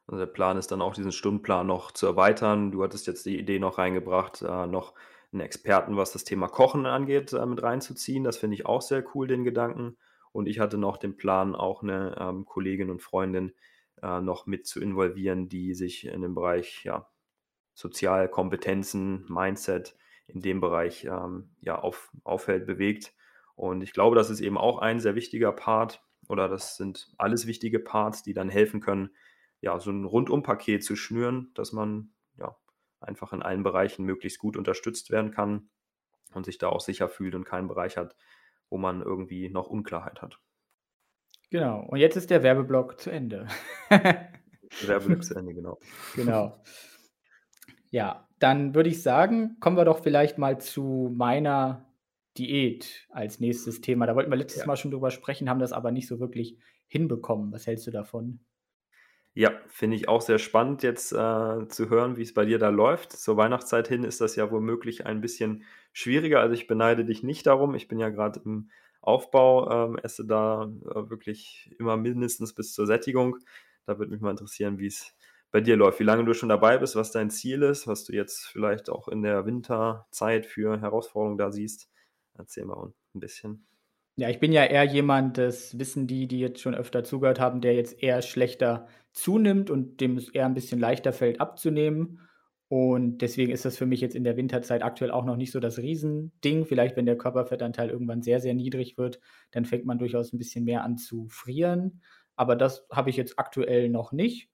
[0.07, 2.73] Also der Plan ist dann auch, diesen Stundenplan noch zu erweitern.
[2.73, 4.95] Du hattest jetzt die Idee noch reingebracht, äh, noch
[5.33, 8.25] einen Experten, was das Thema Kochen angeht, äh, mit reinzuziehen.
[8.25, 9.99] Das finde ich auch sehr cool, den Gedanken.
[10.33, 13.53] Und ich hatte noch den Plan, auch eine ähm, Kollegin und Freundin
[14.03, 17.09] äh, noch mit zu involvieren, die sich in dem Bereich ja,
[17.75, 23.15] Sozialkompetenzen, Mindset in dem Bereich ähm, ja, auf, aufhält, bewegt.
[23.55, 27.47] Und ich glaube, das ist eben auch ein sehr wichtiger Part oder das sind alles
[27.47, 29.11] wichtige Parts, die dann helfen können,
[29.61, 32.57] ja, so ein Rundumpaket zu schnüren, dass man ja
[33.01, 35.71] einfach in allen Bereichen möglichst gut unterstützt werden kann
[36.35, 38.15] und sich da auch sicher fühlt und keinen Bereich hat,
[38.71, 40.41] wo man irgendwie noch Unklarheit hat.
[41.51, 41.87] Genau.
[41.89, 43.47] Und jetzt ist der Werbeblock zu Ende.
[44.87, 45.79] Werbeblock zu Ende, genau.
[46.15, 46.63] Genau.
[47.91, 51.87] Ja, dann würde ich sagen, kommen wir doch vielleicht mal zu meiner
[52.37, 54.07] Diät als nächstes Thema.
[54.07, 54.67] Da wollten wir letztes ja.
[54.67, 57.51] Mal schon drüber sprechen, haben das aber nicht so wirklich hinbekommen.
[57.53, 58.41] Was hältst du davon?
[59.35, 62.71] Ja, finde ich auch sehr spannend, jetzt äh, zu hören, wie es bei dir da
[62.71, 63.13] läuft.
[63.13, 66.41] Zur Weihnachtszeit hin ist das ja womöglich ein bisschen schwieriger.
[66.41, 67.75] Also ich beneide dich nicht darum.
[67.75, 68.71] Ich bin ja gerade im
[69.09, 73.39] Aufbau, ähm, esse da äh, wirklich immer mindestens bis zur Sättigung.
[73.87, 75.15] Da würde mich mal interessieren, wie es
[75.51, 78.13] bei dir läuft, wie lange du schon dabei bist, was dein Ziel ist, was du
[78.13, 81.91] jetzt vielleicht auch in der Winterzeit für Herausforderungen da siehst.
[82.37, 83.67] Erzähl mal ein bisschen.
[84.17, 87.61] Ja, ich bin ja eher jemand, das wissen die, die jetzt schon öfter zugehört haben,
[87.61, 92.28] der jetzt eher schlechter zunimmt und dem es eher ein bisschen leichter fällt abzunehmen.
[92.69, 95.61] Und deswegen ist das für mich jetzt in der Winterzeit aktuell auch noch nicht so
[95.61, 96.67] das Riesending.
[96.67, 99.21] Vielleicht, wenn der Körperfettanteil irgendwann sehr, sehr niedrig wird,
[99.53, 102.03] dann fängt man durchaus ein bisschen mehr an zu frieren.
[102.37, 104.51] Aber das habe ich jetzt aktuell noch nicht.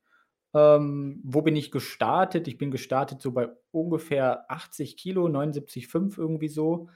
[0.55, 2.47] Ähm, wo bin ich gestartet?
[2.47, 6.89] Ich bin gestartet so bei ungefähr 80 Kilo, 79,5 irgendwie so.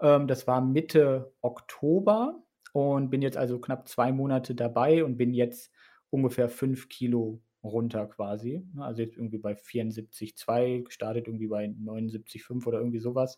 [0.00, 5.34] Ähm, das war Mitte Oktober und bin jetzt also knapp zwei Monate dabei und bin
[5.34, 5.70] jetzt
[6.08, 8.66] ungefähr 5 Kilo runter quasi.
[8.74, 8.84] Ne?
[8.84, 13.36] Also jetzt irgendwie bei 74,2, gestartet irgendwie bei 79,5 oder irgendwie sowas.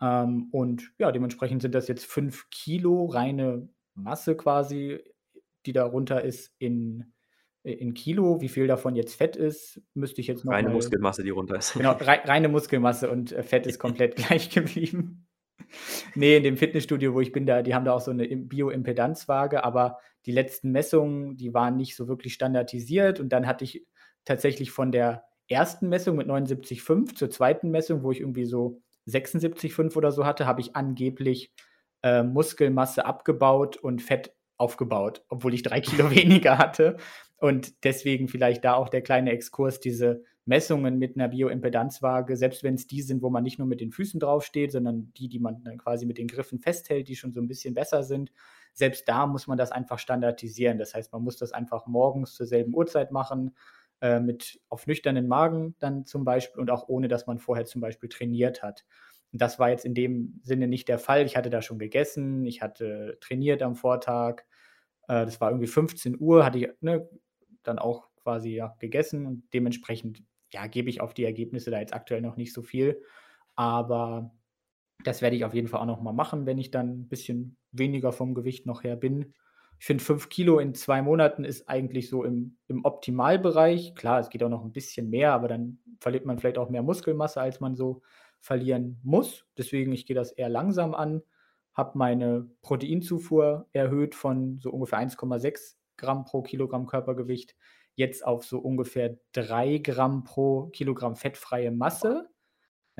[0.00, 5.00] Ähm, und ja, dementsprechend sind das jetzt 5 Kilo reine Masse quasi,
[5.66, 7.12] die da runter ist in
[7.62, 10.52] in Kilo, wie viel davon jetzt Fett ist, müsste ich jetzt noch.
[10.52, 11.74] Reine mal, Muskelmasse, die runter ist.
[11.74, 15.26] Genau, rei reine Muskelmasse und äh, Fett ist komplett gleich geblieben.
[16.14, 19.62] nee, in dem Fitnessstudio, wo ich bin, da, die haben da auch so eine Bioimpedanzwaage,
[19.62, 23.86] aber die letzten Messungen, die waren nicht so wirklich standardisiert und dann hatte ich
[24.24, 29.96] tatsächlich von der ersten Messung mit 79,5 zur zweiten Messung, wo ich irgendwie so 76,5
[29.96, 31.52] oder so hatte, habe ich angeblich
[32.02, 36.96] äh, Muskelmasse abgebaut und Fett aufgebaut, obwohl ich drei Kilo weniger hatte.
[37.38, 42.74] Und deswegen vielleicht da auch der kleine Exkurs, diese Messungen mit einer Bioimpedanzwaage, selbst wenn
[42.74, 45.62] es die sind, wo man nicht nur mit den Füßen draufsteht, sondern die, die man
[45.64, 48.30] dann quasi mit den Griffen festhält, die schon so ein bisschen besser sind,
[48.80, 50.78] selbst da muss man das einfach standardisieren.
[50.78, 53.54] Das heißt, man muss das einfach morgens zur selben Uhrzeit machen,
[54.00, 57.80] äh, mit auf nüchternen Magen dann zum Beispiel und auch ohne, dass man vorher zum
[57.80, 58.84] Beispiel trainiert hat.
[59.32, 61.24] Und das war jetzt in dem Sinne nicht der Fall.
[61.26, 64.42] Ich hatte da schon gegessen, ich hatte trainiert am Vortag.
[65.08, 67.08] Äh, das war irgendwie 15 Uhr, hatte ich ne,
[67.62, 71.94] dann auch quasi ja, gegessen und dementsprechend ja, gebe ich auf die Ergebnisse da jetzt
[71.94, 73.02] aktuell noch nicht so viel.
[73.54, 74.32] Aber
[75.04, 77.56] das werde ich auf jeden Fall auch noch mal machen, wenn ich dann ein bisschen
[77.72, 79.34] weniger vom Gewicht noch her bin.
[79.78, 83.94] Ich finde, 5 Kilo in zwei Monaten ist eigentlich so im, im Optimalbereich.
[83.94, 86.82] Klar, es geht auch noch ein bisschen mehr, aber dann verliert man vielleicht auch mehr
[86.82, 88.02] Muskelmasse, als man so
[88.40, 89.46] verlieren muss.
[89.56, 91.22] Deswegen, ich gehe das eher langsam an,
[91.72, 97.54] habe meine Proteinzufuhr erhöht von so ungefähr 1,6 Gramm pro Kilogramm Körpergewicht
[97.94, 102.29] jetzt auf so ungefähr 3 Gramm pro Kilogramm fettfreie Masse.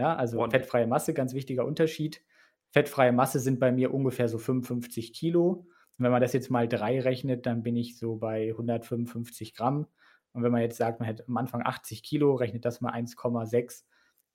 [0.00, 0.62] Ja, also Ordentlich.
[0.62, 2.22] fettfreie Masse, ganz wichtiger Unterschied.
[2.70, 5.66] Fettfreie Masse sind bei mir ungefähr so 55 Kilo.
[5.98, 9.86] Und wenn man das jetzt mal 3 rechnet, dann bin ich so bei 155 Gramm.
[10.32, 13.84] Und wenn man jetzt sagt, man hätte am Anfang 80 Kilo, rechnet das mal 1,6,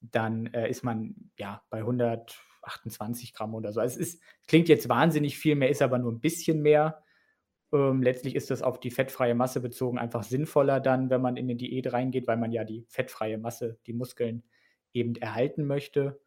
[0.02, 3.80] dann äh, ist man ja bei 128 Gramm oder so.
[3.80, 7.02] Also es ist, klingt jetzt wahnsinnig viel mehr, ist aber nur ein bisschen mehr.
[7.74, 11.46] Ähm, letztlich ist das auf die fettfreie Masse bezogen einfach sinnvoller dann, wenn man in
[11.46, 14.44] eine Diät reingeht, weil man ja die fettfreie Masse, die Muskeln
[14.96, 16.20] eben erhalten möchte.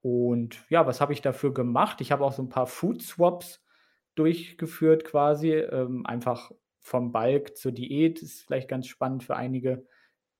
[0.00, 2.00] Und ja, was habe ich dafür gemacht?
[2.00, 3.64] Ich habe auch so ein paar Food Swaps
[4.14, 9.86] durchgeführt quasi, ähm, einfach vom Balk zur Diät, ist vielleicht ganz spannend für einige.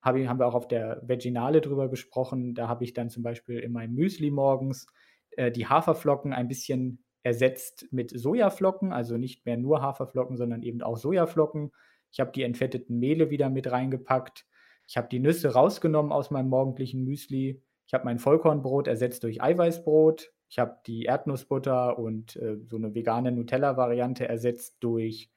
[0.02, 2.54] Hab ich, haben wir auch auf der Veginale drüber gesprochen.
[2.54, 4.86] Da habe ich dann zum Beispiel in meinem Müsli morgens
[5.30, 10.82] äh, die Haferflocken ein bisschen ersetzt mit Sojaflocken, also nicht mehr nur Haferflocken, sondern eben
[10.82, 11.72] auch Sojaflocken.
[12.12, 14.46] Ich habe die entfetteten Mehle wieder mit reingepackt.
[14.86, 17.62] Ich habe die Nüsse rausgenommen aus meinem morgendlichen Müsli.
[17.86, 20.32] Ich habe mein Vollkornbrot ersetzt durch Eiweißbrot.
[20.48, 25.30] Ich habe die Erdnussbutter und äh, so eine vegane Nutella-Variante ersetzt durch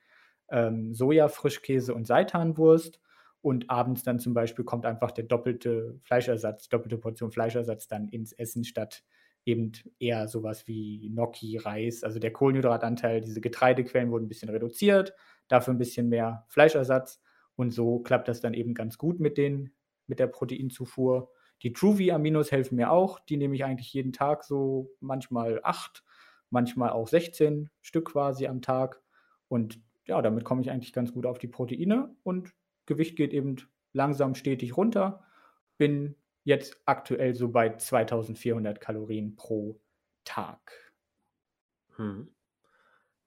[0.49, 2.99] ähm, Soja-Frischkäse und Seitanwurst.
[3.41, 8.33] Und abends dann zum Beispiel kommt einfach der doppelte Fleischersatz, doppelte Portion Fleischersatz dann ins
[8.33, 9.03] Essen statt
[9.47, 12.03] eben eher sowas wie Gnocchi, Reis.
[12.03, 15.13] Also der Kohlenhydratanteil, diese Getreidequellen wurden ein bisschen reduziert,
[15.47, 17.21] dafür ein bisschen mehr Fleischersatz.
[17.57, 19.73] Und so klappt das dann eben ganz gut mit, den,
[20.05, 21.29] mit der Proteinzufuhr.
[21.63, 23.19] Die Truvy-Aminos helfen mir auch.
[23.19, 26.05] Die nehme ich eigentlich jeden Tag so manchmal acht,
[26.51, 29.01] manchmal auch 16 Stück quasi am Tag.
[29.49, 32.53] Und ja, damit komme ich eigentlich ganz gut auf die Proteine und
[32.85, 33.57] Gewicht geht eben
[33.91, 35.23] langsam stetig runter.
[35.77, 39.81] Bin jetzt aktuell so bei 2400 Kalorien pro
[40.23, 40.93] Tag.
[41.95, 42.29] Hm.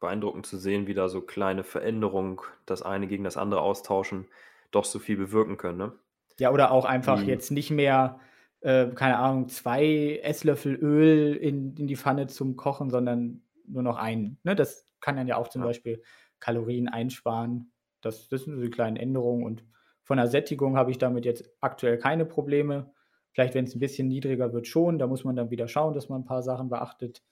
[0.01, 4.27] Beeindruckend zu sehen, wie da so kleine Veränderungen, das eine gegen das andere austauschen,
[4.71, 5.79] doch so viel bewirken können.
[5.79, 5.93] Ne?
[6.39, 7.27] Ja, oder auch einfach wie?
[7.27, 8.19] jetzt nicht mehr,
[8.61, 13.97] äh, keine Ahnung, zwei Esslöffel Öl in, in die Pfanne zum Kochen, sondern nur noch
[13.97, 14.39] einen.
[14.43, 14.57] Ne?
[14.57, 15.69] Das kann dann ja auch zum ja.
[15.69, 16.03] Beispiel
[16.41, 17.73] Kalorien einsparen.
[18.01, 19.65] Das, das sind so die kleinen Änderungen und
[20.11, 22.93] von der Sättigung habe ich damit jetzt aktuell keine Probleme.
[23.33, 24.99] Vielleicht, wenn es ein bisschen niedriger wird, schon.
[24.99, 27.23] Da muss man dann wieder schauen, dass man ein paar Sachen beachtet.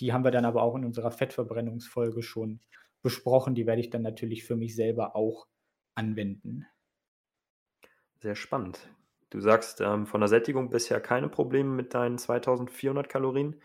[0.00, 2.60] Die haben wir dann aber auch in unserer Fettverbrennungsfolge schon
[3.02, 3.54] besprochen.
[3.54, 5.46] Die werde ich dann natürlich für mich selber auch
[5.94, 6.66] anwenden.
[8.20, 8.90] Sehr spannend.
[9.30, 13.60] Du sagst, ähm, von der Sättigung bisher keine Probleme mit deinen 2400 Kalorien.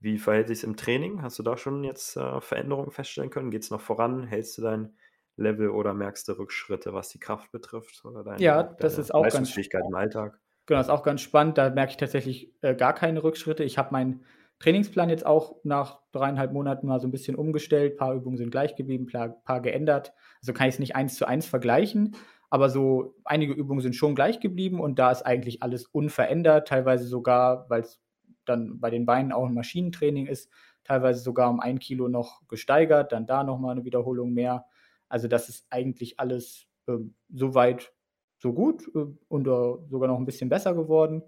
[0.00, 1.22] Wie verhält sich es im Training?
[1.22, 3.50] Hast du da schon jetzt äh, Veränderungen feststellen können?
[3.50, 4.24] Geht es noch voran?
[4.24, 4.96] Hältst du dein
[5.36, 8.04] Level oder merkst du Rückschritte, was die Kraft betrifft?
[8.04, 10.38] Oder deine, ja, das ist auch ganz im Alltag?
[10.66, 11.58] Genau, das ist auch ganz spannend.
[11.58, 13.64] Da merke ich tatsächlich äh, gar keine Rückschritte.
[13.64, 14.24] Ich habe meinen
[14.62, 17.96] Trainingsplan jetzt auch nach dreieinhalb Monaten mal so ein bisschen umgestellt.
[17.96, 20.12] Paar Übungen sind gleich geblieben, ein paar geändert.
[20.40, 22.14] Also kann ich es nicht eins zu eins vergleichen.
[22.48, 26.68] Aber so einige Übungen sind schon gleich geblieben und da ist eigentlich alles unverändert.
[26.68, 28.00] Teilweise sogar, weil es
[28.44, 30.48] dann bei den Beinen auch ein Maschinentraining ist,
[30.84, 34.66] teilweise sogar um ein Kilo noch gesteigert, dann da nochmal eine Wiederholung mehr.
[35.08, 36.98] Also das ist eigentlich alles äh,
[37.34, 37.92] soweit
[38.38, 41.22] so gut äh, und sogar noch ein bisschen besser geworden.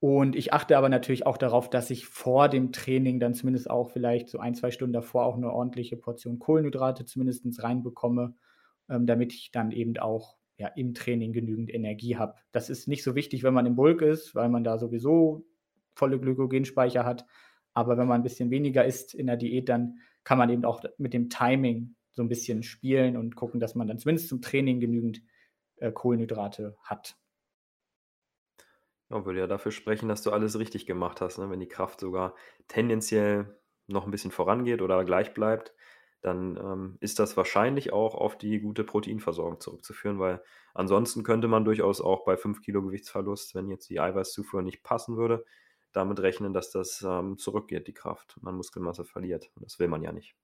[0.00, 3.90] Und ich achte aber natürlich auch darauf, dass ich vor dem Training dann zumindest auch
[3.90, 8.34] vielleicht so ein, zwei Stunden davor auch eine ordentliche Portion Kohlenhydrate zumindest reinbekomme,
[8.88, 12.34] ähm, damit ich dann eben auch ja, im Training genügend Energie habe.
[12.52, 15.44] Das ist nicht so wichtig, wenn man im Bulk ist, weil man da sowieso
[15.94, 17.26] volle Glykogenspeicher hat.
[17.74, 20.82] Aber wenn man ein bisschen weniger isst in der Diät, dann kann man eben auch
[20.98, 24.80] mit dem Timing so ein bisschen spielen und gucken, dass man dann zumindest zum Training
[24.80, 25.22] genügend
[25.76, 27.16] äh, Kohlenhydrate hat.
[29.10, 31.38] Ja, würde ja dafür sprechen, dass du alles richtig gemacht hast.
[31.38, 31.50] Ne?
[31.50, 32.34] Wenn die Kraft sogar
[32.68, 35.74] tendenziell noch ein bisschen vorangeht oder gleich bleibt,
[36.20, 40.42] dann ähm, ist das wahrscheinlich auch auf die gute Proteinversorgung zurückzuführen, weil
[40.74, 45.16] ansonsten könnte man durchaus auch bei 5 Kilo Gewichtsverlust, wenn jetzt die Eiweißzufuhr nicht passen
[45.16, 45.44] würde,
[45.92, 49.50] damit rechnen, dass das ähm, zurückgeht, die Kraft, man Muskelmasse verliert.
[49.54, 50.34] Und das will man ja nicht.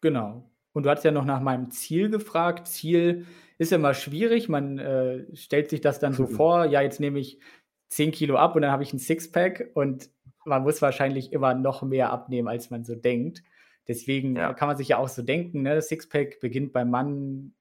[0.00, 0.50] Genau.
[0.72, 2.66] Und du hast ja noch nach meinem Ziel gefragt.
[2.66, 3.26] Ziel
[3.58, 4.48] ist immer schwierig.
[4.48, 7.40] Man äh, stellt sich das dann so vor, ja, jetzt nehme ich
[7.88, 10.10] 10 Kilo ab und dann habe ich ein Sixpack und
[10.44, 13.42] man muss wahrscheinlich immer noch mehr abnehmen, als man so denkt.
[13.88, 14.54] Deswegen ja.
[14.54, 15.80] kann man sich ja auch so denken, ne?
[15.80, 17.54] Sixpack beginnt beim Mann,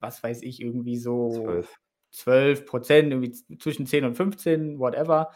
[0.00, 1.76] was weiß ich, irgendwie so 12,
[2.10, 5.30] 12 Prozent, irgendwie zwischen 10 und 15, whatever.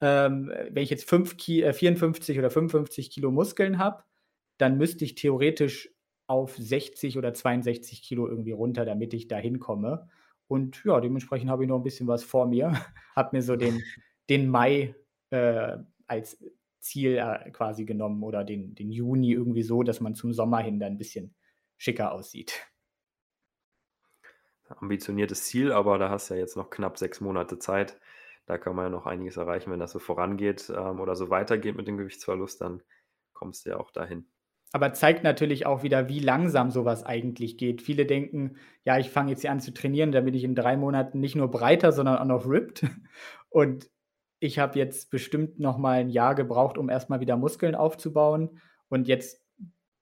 [0.00, 4.04] Ähm, wenn ich jetzt 5 Ki äh, 54 oder 55 Kilo Muskeln habe,
[4.58, 5.90] dann müsste ich theoretisch
[6.26, 10.08] auf 60 oder 62 Kilo irgendwie runter, damit ich da hinkomme.
[10.46, 12.72] Und ja, dementsprechend habe ich noch ein bisschen was vor mir.
[13.16, 13.82] habe mir so den,
[14.28, 14.94] den Mai
[15.30, 16.42] äh, als
[16.80, 20.78] Ziel äh, quasi genommen oder den, den Juni irgendwie so, dass man zum Sommer hin
[20.78, 21.34] dann ein bisschen
[21.78, 22.68] schicker aussieht.
[24.68, 27.98] ambitioniertes Ziel, aber da hast du ja jetzt noch knapp sechs Monate Zeit.
[28.46, 29.70] Da kann man ja noch einiges erreichen.
[29.70, 32.82] Wenn das so vorangeht ähm, oder so weitergeht mit dem Gewichtsverlust, dann
[33.32, 34.26] kommst du ja auch dahin.
[34.74, 37.80] Aber zeigt natürlich auch wieder, wie langsam sowas eigentlich geht.
[37.80, 41.20] Viele denken, ja, ich fange jetzt hier an zu trainieren, damit ich in drei Monaten
[41.20, 42.84] nicht nur breiter, sondern auch noch ripped.
[43.50, 43.88] Und
[44.40, 48.58] ich habe jetzt bestimmt noch mal ein Jahr gebraucht, um erstmal wieder Muskeln aufzubauen.
[48.88, 49.46] Und jetzt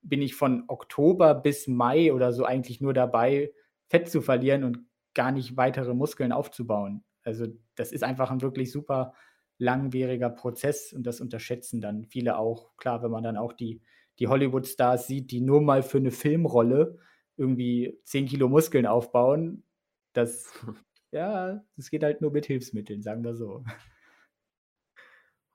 [0.01, 3.53] bin ich von Oktober bis Mai oder so eigentlich nur dabei,
[3.89, 4.79] Fett zu verlieren und
[5.13, 7.05] gar nicht weitere Muskeln aufzubauen.
[7.25, 9.13] Also das ist einfach ein wirklich super
[9.59, 12.75] langwieriger Prozess und das unterschätzen dann viele auch.
[12.79, 13.83] Klar, wenn man dann auch die,
[14.23, 16.97] die Hollywood-Stars sieht, die nur mal für eine Filmrolle
[17.37, 19.65] irgendwie 10 Kilo Muskeln aufbauen,
[20.13, 20.53] das,
[21.11, 23.65] ja, das geht halt nur mit Hilfsmitteln, sagen wir so.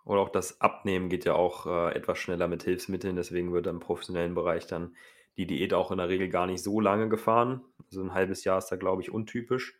[0.03, 3.79] Oder auch das Abnehmen geht ja auch äh, etwas schneller mit Hilfsmitteln, deswegen wird im
[3.79, 4.97] professionellen Bereich dann
[5.37, 7.61] die Diät auch in der Regel gar nicht so lange gefahren.
[7.85, 9.79] Also ein halbes Jahr ist da, glaube ich, untypisch.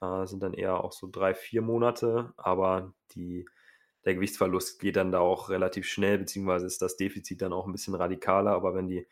[0.00, 3.46] Äh, sind dann eher auch so drei, vier Monate, aber die,
[4.04, 7.72] der Gewichtsverlust geht dann da auch relativ schnell, beziehungsweise ist das Defizit dann auch ein
[7.72, 8.52] bisschen radikaler.
[8.52, 9.06] Aber wenn die,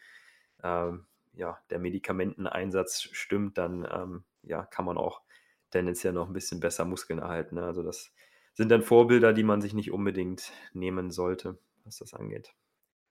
[0.62, 5.22] ähm, ja, der Medikamenteneinsatz stimmt, dann ähm, ja, kann man auch
[5.70, 7.54] tendenziell noch ein bisschen besser Muskeln erhalten.
[7.54, 7.64] Ne?
[7.64, 8.12] Also das
[8.54, 12.54] sind dann Vorbilder, die man sich nicht unbedingt nehmen sollte, was das angeht,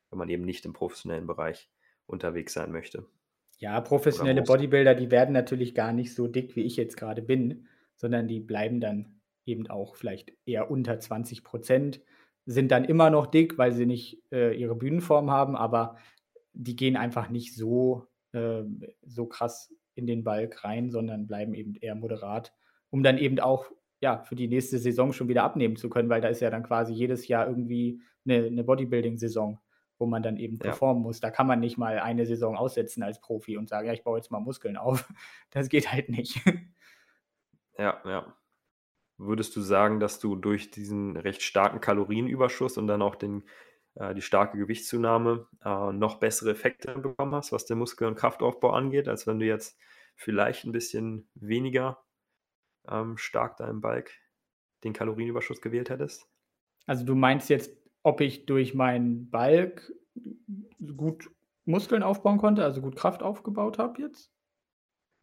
[0.10, 1.70] wenn man eben nicht im professionellen Bereich
[2.06, 3.08] unterwegs sein möchte.
[3.58, 7.68] Ja, professionelle Bodybuilder, die werden natürlich gar nicht so dick, wie ich jetzt gerade bin,
[7.96, 12.02] sondern die bleiben dann eben auch vielleicht eher unter 20 Prozent,
[12.46, 15.98] sind dann immer noch dick, weil sie nicht äh, ihre Bühnenform haben, aber
[16.54, 18.64] die gehen einfach nicht so, äh,
[19.04, 22.54] so krass in den Balk rein, sondern bleiben eben eher moderat,
[22.90, 26.22] um dann eben auch ja, für die nächste Saison schon wieder abnehmen zu können, weil
[26.22, 29.60] da ist ja dann quasi jedes Jahr irgendwie eine, eine Bodybuilding-Saison
[30.02, 30.64] wo man dann eben ja.
[30.64, 31.22] performen muss.
[31.22, 34.18] Da kann man nicht mal eine Saison aussetzen als Profi und sagen, ja, ich baue
[34.18, 35.08] jetzt mal Muskeln auf.
[35.52, 36.42] Das geht halt nicht.
[37.78, 38.36] Ja, ja.
[39.22, 43.44] Würdest du sagen, dass du durch diesen recht starken Kalorienüberschuss und dann auch den,
[43.96, 48.72] äh, die starke Gewichtszunahme äh, noch bessere Effekte bekommen hast, was den Muskel- und Kraftaufbau
[48.72, 49.78] angeht, als wenn du jetzt
[50.16, 52.04] vielleicht ein bisschen weniger
[52.90, 54.12] ähm, stark da im Balk
[54.84, 56.28] den Kalorienüberschuss gewählt hättest?
[56.88, 59.92] Also du meinst jetzt ob ich durch meinen Balk
[60.96, 61.30] gut
[61.66, 64.32] Muskeln aufbauen konnte, also gut Kraft aufgebaut habe jetzt?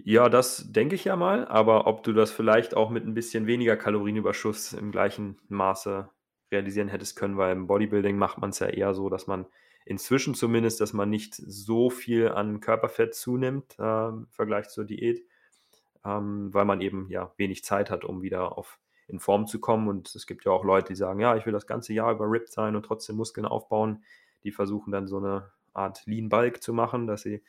[0.05, 3.47] Ja, das denke ich ja mal, aber ob du das vielleicht auch mit ein bisschen
[3.47, 6.09] weniger Kalorienüberschuss im gleichen Maße
[6.53, 9.47] realisieren hättest können, weil im Bodybuilding macht man es ja eher so, dass man
[9.85, 15.25] inzwischen zumindest, dass man nicht so viel an Körperfett zunimmt äh, im Vergleich zur Diät,
[16.05, 19.89] ähm, weil man eben ja wenig Zeit hat, um wieder auf in Form zu kommen.
[19.89, 22.31] Und es gibt ja auch Leute, die sagen, ja, ich will das ganze Jahr über
[22.31, 24.05] ripped sein und trotzdem Muskeln aufbauen.
[24.45, 27.43] Die versuchen dann so eine Art Lean Bulk zu machen, dass sie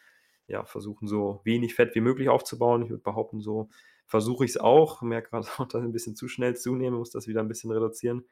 [0.49, 2.83] ja versuchen, so wenig Fett wie möglich aufzubauen.
[2.83, 3.69] Ich würde behaupten, so
[4.05, 5.01] versuche ich es auch.
[5.01, 7.71] Merke gerade auch, dass ich ein bisschen zu schnell zunehme, muss das wieder ein bisschen
[7.71, 8.25] reduzieren.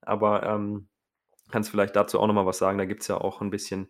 [0.00, 0.88] Aber ähm,
[1.50, 2.78] kannst vielleicht dazu auch nochmal was sagen.
[2.78, 3.88] Da gibt es ja auch ein bisschen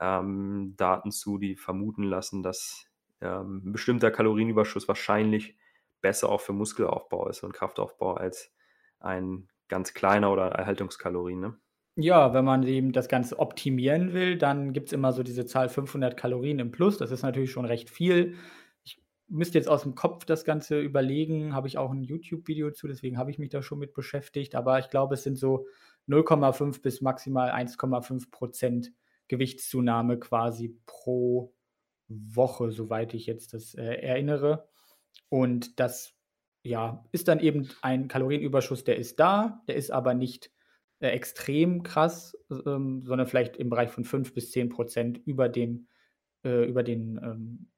[0.00, 2.86] ähm, Daten zu, die vermuten lassen, dass
[3.20, 5.56] ähm, ein bestimmter Kalorienüberschuss wahrscheinlich
[6.00, 8.52] besser auch für Muskelaufbau ist und Kraftaufbau als
[9.00, 11.40] ein ganz kleiner oder Erhaltungskalorien.
[11.40, 11.58] Ne?
[11.96, 15.68] Ja, wenn man eben das Ganze optimieren will, dann gibt es immer so diese Zahl
[15.68, 16.98] 500 Kalorien im Plus.
[16.98, 18.34] Das ist natürlich schon recht viel.
[18.82, 21.54] Ich müsste jetzt aus dem Kopf das Ganze überlegen.
[21.54, 24.56] Habe ich auch ein YouTube-Video zu, deswegen habe ich mich da schon mit beschäftigt.
[24.56, 25.66] Aber ich glaube, es sind so
[26.08, 28.92] 0,5 bis maximal 1,5 Prozent
[29.28, 31.54] Gewichtszunahme quasi pro
[32.08, 34.68] Woche, soweit ich jetzt das äh, erinnere.
[35.28, 36.14] Und das
[36.64, 40.50] ja, ist dann eben ein Kalorienüberschuss, der ist da, der ist aber nicht
[41.00, 45.88] äh, extrem krass, ähm, sondern vielleicht im Bereich von 5 bis 10 Prozent über dem,
[46.44, 47.68] äh, über den, ähm,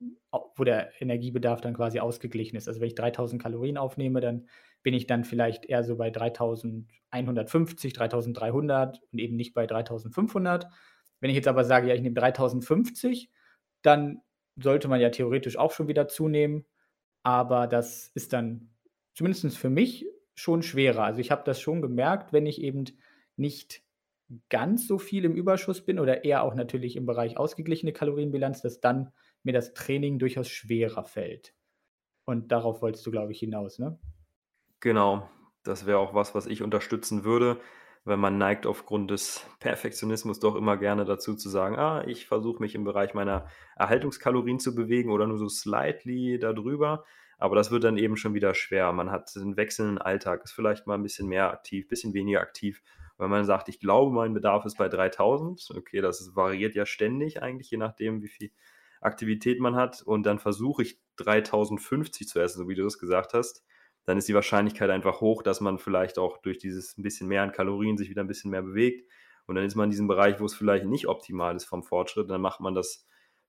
[0.56, 2.68] wo der Energiebedarf dann quasi ausgeglichen ist.
[2.68, 4.48] Also wenn ich 3000 Kalorien aufnehme, dann
[4.82, 10.66] bin ich dann vielleicht eher so bei 3150, 3300 und eben nicht bei 3500.
[11.20, 13.30] Wenn ich jetzt aber sage, ja, ich nehme 3050,
[13.82, 14.22] dann
[14.60, 16.66] sollte man ja theoretisch auch schon wieder zunehmen
[17.26, 18.70] aber das ist dann
[19.12, 21.02] zumindest für mich schon schwerer.
[21.02, 22.84] Also ich habe das schon gemerkt, wenn ich eben
[23.36, 23.82] nicht
[24.48, 28.80] ganz so viel im Überschuss bin oder eher auch natürlich im Bereich ausgeglichene Kalorienbilanz, dass
[28.80, 29.12] dann
[29.42, 31.54] mir das Training durchaus schwerer fällt.
[32.24, 33.98] Und darauf wolltest du, glaube ich, hinaus, ne?
[34.80, 35.28] Genau,
[35.62, 37.60] das wäre auch was, was ich unterstützen würde,
[38.04, 42.60] weil man neigt aufgrund des Perfektionismus doch immer gerne dazu zu sagen, ah, ich versuche
[42.60, 47.04] mich im Bereich meiner Erhaltungskalorien zu bewegen oder nur so slightly darüber.
[47.38, 48.92] Aber das wird dann eben schon wieder schwer.
[48.92, 52.40] Man hat einen wechselnden Alltag, ist vielleicht mal ein bisschen mehr aktiv, ein bisschen weniger
[52.40, 52.82] aktiv.
[53.18, 57.42] Wenn man sagt, ich glaube, mein Bedarf ist bei 3000, okay, das variiert ja ständig
[57.42, 58.50] eigentlich, je nachdem, wie viel
[59.00, 63.34] Aktivität man hat und dann versuche ich 3050 zu essen, so wie du das gesagt
[63.34, 63.64] hast,
[64.04, 67.42] dann ist die Wahrscheinlichkeit einfach hoch, dass man vielleicht auch durch dieses ein bisschen mehr
[67.42, 69.10] an Kalorien sich wieder ein bisschen mehr bewegt.
[69.46, 72.30] Und dann ist man in diesem Bereich, wo es vielleicht nicht optimal ist vom Fortschritt.
[72.30, 73.06] Dann macht man das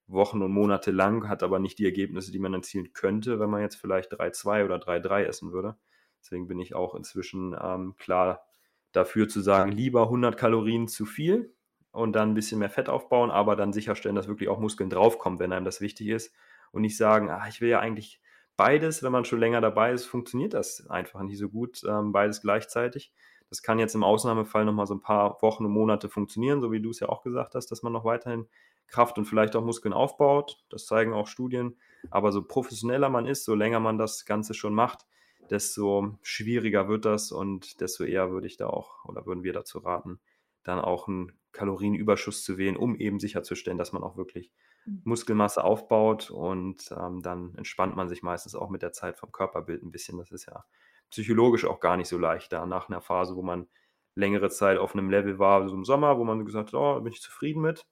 [0.08, 3.62] Wochen und Monate lang, hat aber nicht die Ergebnisse, die man erzielen könnte, wenn man
[3.62, 5.76] jetzt vielleicht 3,2 oder 3,3 essen würde.
[6.22, 8.46] Deswegen bin ich auch inzwischen ähm, klar
[8.94, 11.54] dafür zu sagen, lieber 100 Kalorien zu viel
[11.92, 15.40] und dann ein bisschen mehr Fett aufbauen, aber dann sicherstellen, dass wirklich auch Muskeln draufkommen,
[15.40, 16.34] wenn einem das wichtig ist.
[16.72, 18.22] Und nicht sagen, ah, ich will ja eigentlich
[18.58, 22.42] beides, wenn man schon länger dabei ist, funktioniert das einfach nicht so gut, ähm, beides
[22.42, 23.14] gleichzeitig.
[23.50, 26.82] Das kann jetzt im Ausnahmefall nochmal so ein paar Wochen und Monate funktionieren, so wie
[26.82, 28.48] du es ja auch gesagt hast, dass man noch weiterhin
[28.88, 30.64] Kraft und vielleicht auch Muskeln aufbaut.
[30.70, 31.78] Das zeigen auch Studien.
[32.10, 35.06] Aber so professioneller man ist, so länger man das Ganze schon macht,
[35.50, 39.80] desto schwieriger wird das und desto eher würde ich da auch oder würden wir dazu
[39.80, 40.20] raten,
[40.64, 44.52] dann auch einen Kalorienüberschuss zu wählen, um eben sicherzustellen, dass man auch wirklich
[44.86, 45.02] mhm.
[45.06, 49.84] Muskelmasse aufbaut und ähm, dann entspannt man sich meistens auch mit der Zeit vom Körperbild
[49.84, 50.18] ein bisschen.
[50.18, 50.64] Das ist ja
[51.10, 53.68] psychologisch auch gar nicht so leicht da nach einer Phase, wo man
[54.16, 57.14] längere Zeit auf einem Level war, so im Sommer, wo man gesagt hat, oh, bin
[57.14, 57.86] ich zufrieden mit.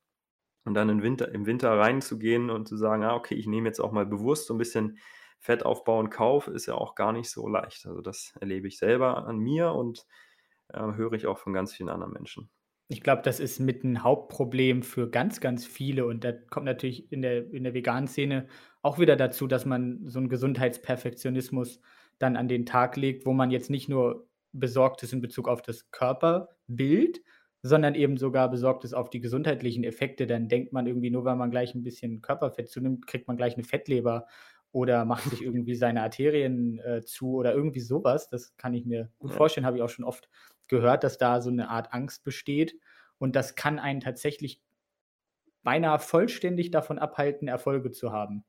[0.66, 3.80] Und dann im Winter, im Winter reinzugehen und zu sagen, ah, okay, ich nehme jetzt
[3.80, 4.97] auch mal bewusst so ein bisschen
[5.39, 7.86] Fettaufbau in Kauf, ist ja auch gar nicht so leicht.
[7.86, 10.05] Also das erlebe ich selber an mir und
[10.70, 12.49] äh, höre ich auch von ganz vielen anderen Menschen.
[12.88, 16.05] Ich glaube, das ist mit ein Hauptproblem für ganz, ganz viele.
[16.05, 18.47] Und da kommt natürlich in der, in der veganen Szene
[18.82, 21.80] auch wieder dazu, dass man so einen Gesundheitsperfektionismus
[22.20, 25.61] dann an den Tag legt, wo man jetzt nicht nur besorgt ist in Bezug auf
[25.61, 27.22] das Körperbild,
[27.68, 30.28] sondern eben sogar besorgt ist auf die gesundheitlichen Effekte.
[30.28, 33.55] Dann denkt man irgendwie, nur weil man gleich ein bisschen Körperfett zunimmt, kriegt man gleich
[33.55, 34.28] eine Fettleber
[34.72, 38.30] oder macht sich irgendwie seine Arterien äh, zu oder irgendwie sowas.
[38.30, 40.30] Das kann ich mir gut vorstellen, habe ich auch schon oft
[40.68, 42.78] gehört, dass da so eine Art Angst besteht.
[43.18, 44.61] Und das kann einen tatsächlich
[45.63, 48.45] beinahe vollständig davon abhalten, Erfolge zu haben.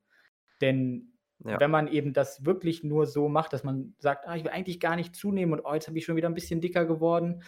[0.60, 1.58] Denn ja.
[1.58, 4.78] wenn man eben das wirklich nur so macht, dass man sagt, ah, ich will eigentlich
[4.78, 7.42] gar nicht zunehmen und oh, jetzt habe ich schon wieder ein bisschen dicker geworden,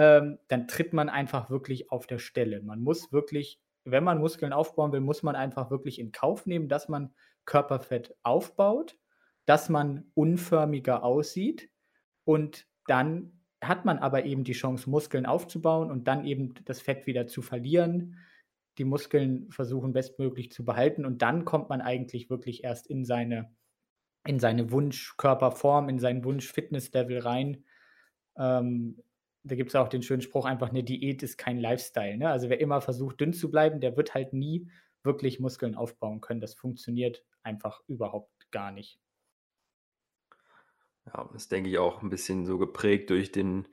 [0.00, 2.62] ähm, dann tritt man einfach wirklich auf der Stelle.
[2.62, 6.70] Man muss wirklich, wenn man Muskeln aufbauen will, muss man einfach wirklich in Kauf nehmen,
[6.70, 7.12] dass man
[7.44, 8.96] Körperfett aufbaut,
[9.44, 11.68] dass man unförmiger aussieht
[12.24, 17.06] und dann hat man aber eben die Chance, Muskeln aufzubauen und dann eben das Fett
[17.06, 18.16] wieder zu verlieren,
[18.78, 23.54] die Muskeln versuchen bestmöglich zu behalten und dann kommt man eigentlich wirklich erst in seine,
[24.26, 27.64] in seine Wunschkörperform, in seinen Wunsch-Fitness-Level rein.
[28.38, 29.02] Ähm,
[29.42, 32.16] da gibt es auch den schönen Spruch, einfach eine Diät ist kein Lifestyle.
[32.16, 32.28] Ne?
[32.28, 34.70] Also wer immer versucht, dünn zu bleiben, der wird halt nie
[35.02, 36.40] wirklich Muskeln aufbauen können.
[36.40, 39.00] Das funktioniert einfach überhaupt gar nicht.
[41.06, 43.66] Ja, das denke ich auch ein bisschen so geprägt durch den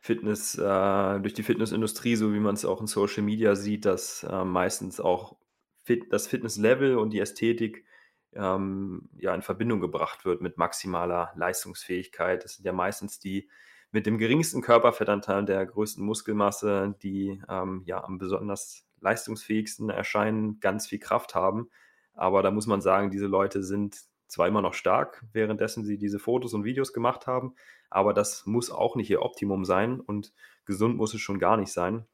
[0.00, 4.22] Fitness, äh, durch die Fitnessindustrie, so wie man es auch in Social Media sieht, dass
[4.22, 5.36] äh, meistens auch
[5.82, 7.84] fit, das Fitnesslevel und die Ästhetik
[8.32, 12.42] ähm, ja in Verbindung gebracht wird mit maximaler Leistungsfähigkeit.
[12.42, 13.48] Das sind ja meistens die
[13.94, 20.58] mit dem geringsten Körperfettanteil und der größten Muskelmasse, die ähm, ja am besonders leistungsfähigsten erscheinen,
[20.58, 21.70] ganz viel Kraft haben.
[22.12, 26.18] Aber da muss man sagen, diese Leute sind zwar immer noch stark, währenddessen sie diese
[26.18, 27.54] Fotos und Videos gemacht haben,
[27.88, 30.32] aber das muss auch nicht ihr Optimum sein und
[30.64, 32.04] gesund muss es schon gar nicht sein.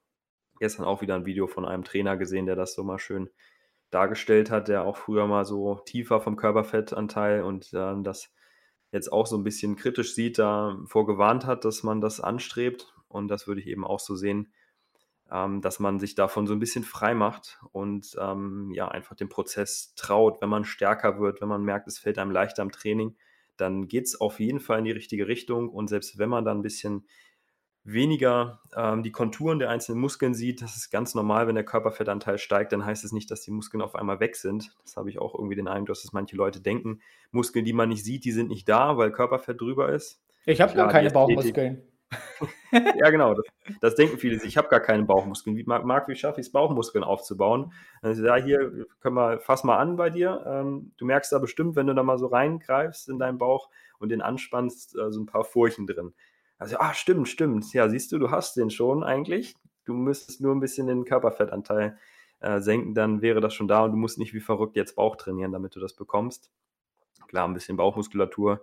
[0.58, 3.30] Gestern auch wieder ein Video von einem Trainer gesehen, der das so mal schön
[3.88, 8.30] dargestellt hat, der auch früher mal so tiefer vom Körperfettanteil und äh, das
[8.92, 12.94] jetzt auch so ein bisschen kritisch sieht, da vorgewarnt hat, dass man das anstrebt.
[13.08, 14.52] Und das würde ich eben auch so sehen,
[15.30, 19.28] ähm, dass man sich davon so ein bisschen frei macht und ähm, ja, einfach dem
[19.28, 20.40] Prozess traut.
[20.40, 23.16] Wenn man stärker wird, wenn man merkt, es fällt einem leichter am Training,
[23.56, 25.68] dann geht es auf jeden Fall in die richtige Richtung.
[25.68, 27.06] Und selbst wenn man dann ein bisschen
[27.84, 32.38] weniger ähm, die Konturen der einzelnen Muskeln sieht, das ist ganz normal, wenn der Körperfettanteil
[32.38, 34.74] steigt, dann heißt es nicht, dass die Muskeln auf einmal weg sind.
[34.82, 37.00] Das habe ich auch irgendwie den Eindruck, dass es manche Leute denken,
[37.30, 40.20] Muskeln, die man nicht sieht, die sind nicht da, weil Körperfett drüber ist.
[40.46, 41.82] Ich habe gar keine Bauchmuskeln.
[42.72, 43.34] ja, genau.
[43.34, 43.44] Das,
[43.80, 44.42] das, denken viele.
[44.44, 45.56] Ich habe gar keine Bauchmuskeln.
[45.56, 47.72] Wie, Marc, wie schaffe ich es, Bauchmuskeln aufzubauen?
[48.02, 50.44] Also, ja, hier können wir, fass mal an bei dir.
[50.46, 53.68] Ähm, du merkst da bestimmt, wenn du da mal so reingreifst in deinen Bauch
[53.98, 56.12] und den anspannst, äh, so ein paar Furchen drin.
[56.60, 57.72] Also, ah, stimmt, stimmt.
[57.72, 59.56] Ja, siehst du, du hast den schon eigentlich.
[59.86, 61.98] Du müsstest nur ein bisschen den Körperfettanteil
[62.40, 65.16] äh, senken, dann wäre das schon da und du musst nicht wie verrückt jetzt Bauch
[65.16, 66.52] trainieren, damit du das bekommst.
[67.28, 68.62] Klar, ein bisschen Bauchmuskulatur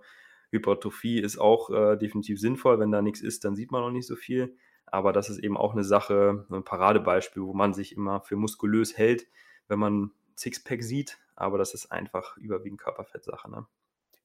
[0.50, 2.78] Hypertrophie ist auch äh, definitiv sinnvoll.
[2.78, 4.56] Wenn da nichts ist, dann sieht man noch nicht so viel.
[4.86, 8.96] Aber das ist eben auch eine Sache, ein Paradebeispiel, wo man sich immer für muskulös
[8.96, 9.26] hält,
[9.66, 11.18] wenn man Sixpack sieht.
[11.36, 13.50] Aber das ist einfach überwiegend Körperfettsache.
[13.50, 13.66] Ne?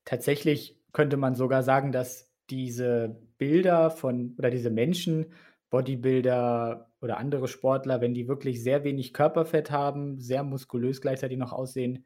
[0.05, 5.34] Tatsächlich könnte man sogar sagen, dass diese Bilder von oder diese Menschen
[5.70, 11.51] Bodybuilder oder andere Sportler, wenn die wirklich sehr wenig Körperfett haben, sehr muskulös gleichzeitig noch
[11.51, 12.06] aussehen,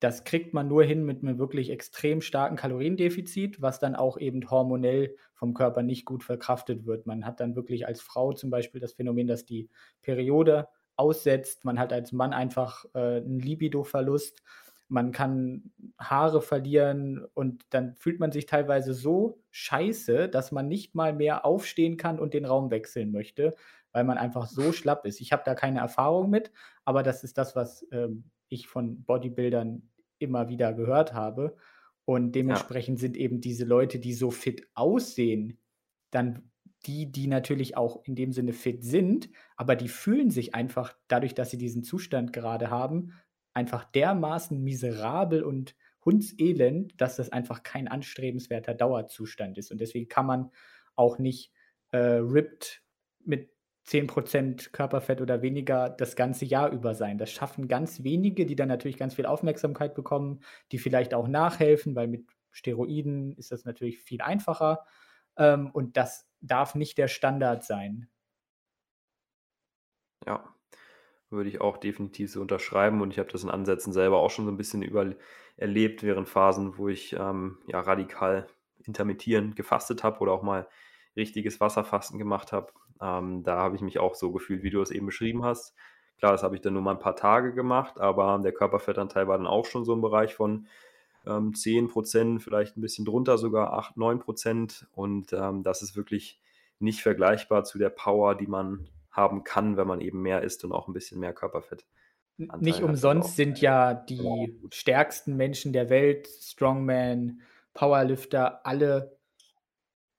[0.00, 4.50] das kriegt man nur hin mit einem wirklich extrem starken Kaloriendefizit, was dann auch eben
[4.50, 7.06] hormonell vom Körper nicht gut verkraftet wird.
[7.06, 9.70] Man hat dann wirklich als Frau zum Beispiel das Phänomen, dass die
[10.02, 11.64] Periode aussetzt.
[11.64, 14.42] Man hat als Mann einfach äh, einen Libido-Verlust.
[14.90, 20.94] Man kann Haare verlieren und dann fühlt man sich teilweise so scheiße, dass man nicht
[20.94, 23.54] mal mehr aufstehen kann und den Raum wechseln möchte,
[23.92, 25.20] weil man einfach so schlapp ist.
[25.20, 26.50] Ich habe da keine Erfahrung mit,
[26.84, 29.88] aber das ist das, was ähm, ich von Bodybuildern
[30.18, 31.56] immer wieder gehört habe.
[32.04, 33.02] Und dementsprechend ja.
[33.02, 35.58] sind eben diese Leute, die so fit aussehen,
[36.10, 36.50] dann
[36.86, 41.34] die, die natürlich auch in dem Sinne fit sind, aber die fühlen sich einfach dadurch,
[41.34, 43.12] dass sie diesen Zustand gerade haben,
[43.54, 45.74] einfach dermaßen miserabel und
[46.04, 49.70] hundselend, dass das einfach kein anstrebenswerter Dauerzustand ist.
[49.70, 50.50] Und deswegen kann man
[50.96, 51.52] auch nicht
[51.92, 52.82] äh, ripped
[53.24, 53.50] mit
[53.86, 57.18] 10% Körperfett oder weniger das ganze Jahr über sein.
[57.18, 60.40] Das schaffen ganz wenige, die dann natürlich ganz viel Aufmerksamkeit bekommen,
[60.70, 64.84] die vielleicht auch nachhelfen, weil mit Steroiden ist das natürlich viel einfacher.
[65.36, 68.08] Ähm, und das darf nicht der Standard sein.
[70.26, 70.54] Ja,
[71.30, 74.44] würde ich auch definitiv so unterschreiben und ich habe das in Ansätzen selber auch schon
[74.44, 75.06] so ein bisschen über
[75.56, 78.46] erlebt während Phasen, wo ich ähm, ja radikal
[78.84, 80.66] intermittierend gefastet habe oder auch mal
[81.16, 82.72] richtiges Wasserfasten gemacht habe.
[83.00, 85.74] Ähm, da habe ich mich auch so gefühlt, wie du es eben beschrieben hast.
[86.18, 89.38] Klar, das habe ich dann nur mal ein paar Tage gemacht, aber der Körperfettanteil war
[89.38, 90.66] dann auch schon so im Bereich von
[91.26, 94.86] ähm, 10 Prozent, vielleicht ein bisschen drunter sogar 8, 9 Prozent.
[94.92, 96.40] Und ähm, das ist wirklich
[96.78, 100.72] nicht vergleichbar zu der Power, die man haben kann, wenn man eben mehr isst und
[100.72, 101.84] auch ein bisschen mehr Körperfett.
[102.38, 107.40] Anteil nicht umsonst sind ja die stärksten Menschen der Welt, Strongman,
[107.74, 109.18] Powerlifter, alle,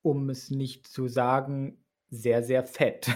[0.01, 3.09] um es nicht zu sagen, sehr, sehr fett.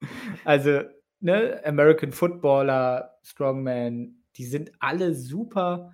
[0.44, 0.82] also,
[1.20, 5.92] ne, American Footballer, Strongman, die sind alle super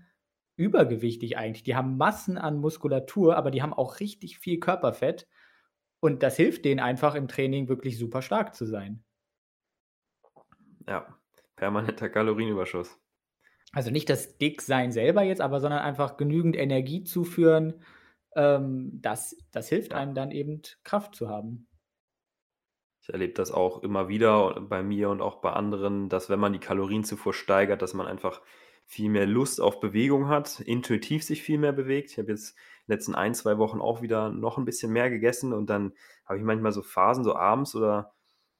[0.57, 1.62] übergewichtig eigentlich.
[1.62, 5.27] Die haben Massen an Muskulatur, aber die haben auch richtig viel Körperfett.
[6.01, 9.05] Und das hilft denen einfach im Training wirklich super stark zu sein.
[10.87, 11.07] Ja,
[11.57, 12.99] permanenter Kalorienüberschuss.
[13.72, 17.83] Also nicht das Dicksein selber jetzt, aber sondern einfach genügend Energie zuführen.
[18.35, 21.66] Ähm, das, das hilft einem dann eben Kraft zu haben.
[23.01, 26.53] Ich erlebe das auch immer wieder bei mir und auch bei anderen, dass wenn man
[26.53, 28.43] die Kalorienzufuhr steigert, dass man einfach
[28.85, 32.11] viel mehr Lust auf Bewegung hat, intuitiv sich viel mehr bewegt.
[32.11, 32.57] Ich habe jetzt in
[32.87, 35.95] den letzten ein, zwei Wochen auch wieder noch ein bisschen mehr gegessen und dann
[36.26, 38.12] habe ich manchmal so Phasen, so abends oder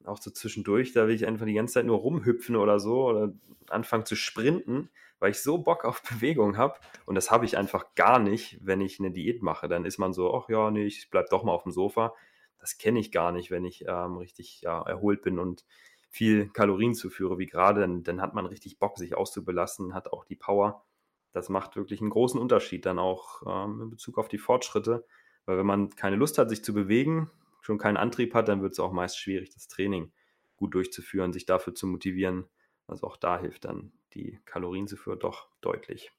[0.07, 3.33] auch so zwischendurch, da will ich einfach die ganze Zeit nur rumhüpfen oder so oder
[3.69, 6.79] anfangen zu sprinten, weil ich so Bock auf Bewegung habe.
[7.07, 9.69] Und das habe ich einfach gar nicht, wenn ich eine Diät mache.
[9.69, 12.15] Dann ist man so, ach ja, nee, ich bleib doch mal auf dem Sofa.
[12.59, 15.65] Das kenne ich gar nicht, wenn ich ähm, richtig ja, erholt bin und
[16.09, 20.25] viel Kalorien zuführe, wie gerade, dann, dann hat man richtig Bock, sich auszubelassen, hat auch
[20.25, 20.85] die Power.
[21.33, 25.05] Das macht wirklich einen großen Unterschied dann auch ähm, in Bezug auf die Fortschritte.
[25.47, 27.31] Weil wenn man keine Lust hat, sich zu bewegen,
[27.63, 30.13] schon keinen Antrieb hat, dann wird es auch meist schwierig, das Training
[30.57, 32.45] gut durchzuführen, sich dafür zu motivieren.
[32.87, 36.13] Also auch da hilft dann die Kalorienzufuhr doch deutlich.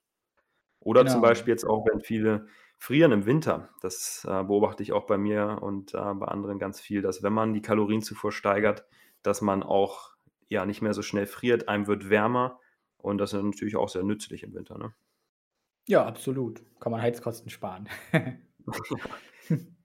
[0.80, 1.14] Oder genau.
[1.14, 3.70] zum Beispiel jetzt auch, wenn viele frieren im Winter.
[3.82, 7.34] Das äh, beobachte ich auch bei mir und äh, bei anderen ganz viel, dass wenn
[7.34, 8.86] man die Kalorienzufuhr steigert,
[9.22, 10.16] dass man auch
[10.48, 12.60] ja nicht mehr so schnell friert, einem wird wärmer
[12.98, 14.78] und das ist natürlich auch sehr nützlich im Winter.
[14.78, 14.94] Ne?
[15.88, 16.64] Ja, absolut.
[16.80, 17.88] Kann man Heizkosten sparen.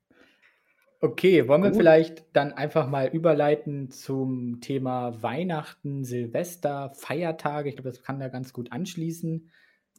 [1.01, 7.69] okay, wollen wir vielleicht dann einfach mal überleiten zum Thema Weihnachten, Silvester, Feiertage?
[7.69, 9.51] Ich glaube, das kann da ganz gut anschließen.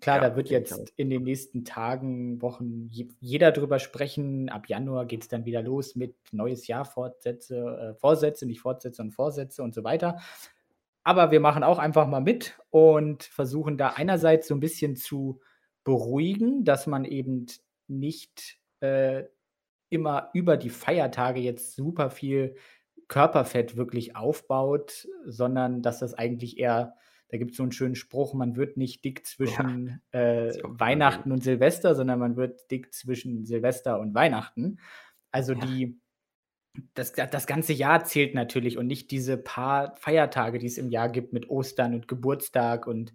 [0.02, 2.90] Klar, ja, da wird jetzt in den nächsten Tagen, Wochen
[3.20, 4.50] jeder drüber sprechen.
[4.50, 9.02] Ab Januar geht es dann wieder los mit neues Jahr, Fortsätze, äh, Vorsätze, nicht Fortsätze
[9.02, 10.20] und Vorsätze und so weiter.
[11.04, 15.42] Aber wir machen auch einfach mal mit und versuchen da einerseits so ein bisschen zu
[15.84, 17.48] beruhigen, dass man eben
[17.88, 19.24] nicht äh,
[19.90, 22.56] immer über die Feiertage jetzt super viel
[23.08, 26.96] Körperfett wirklich aufbaut, sondern dass das eigentlich eher
[27.30, 31.32] da gibt es so einen schönen Spruch, man wird nicht dick zwischen ja, äh, Weihnachten
[31.32, 34.80] und Silvester, sondern man wird dick zwischen Silvester und Weihnachten.
[35.32, 35.60] Also ja.
[35.60, 36.00] die,
[36.96, 41.10] das, das ganze Jahr zählt natürlich und nicht diese paar Feiertage, die es im Jahr
[41.10, 43.14] gibt mit Ostern und Geburtstag und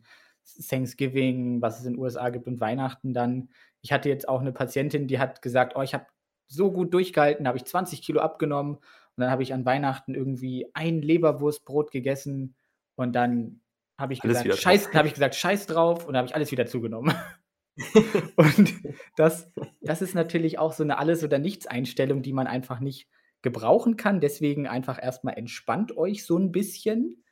[0.69, 3.51] Thanksgiving, was es in den USA gibt und Weihnachten dann.
[3.83, 6.07] Ich hatte jetzt auch eine Patientin, die hat gesagt, oh, ich habe
[6.47, 8.83] so gut durchgehalten, habe ich 20 Kilo abgenommen und
[9.17, 12.57] dann habe ich an Weihnachten irgendwie ein Leberwurstbrot gegessen
[12.97, 13.61] und dann
[13.99, 17.15] habe ich, gesagt, scheiß, hab ich gesagt, scheiß drauf und habe ich alles wieder zugenommen.
[18.37, 18.75] und
[19.17, 23.09] das, das ist natürlich auch so eine Alles- oder Nichts-Einstellung, die man einfach nicht
[23.43, 24.21] gebrauchen kann.
[24.21, 27.25] Deswegen einfach erstmal entspannt euch so ein bisschen,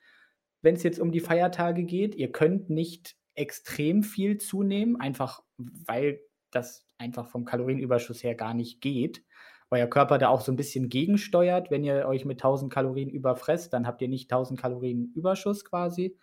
[0.60, 2.14] wenn es jetzt um die Feiertage geht.
[2.14, 6.20] Ihr könnt nicht extrem viel zunehmen, einfach weil
[6.54, 9.24] das einfach vom Kalorienüberschuss her gar nicht geht.
[9.70, 11.70] Euer Körper da auch so ein bisschen gegensteuert.
[11.70, 16.18] Wenn ihr euch mit 1000 Kalorien überfresst, dann habt ihr nicht 1000 Kalorien Überschuss quasi.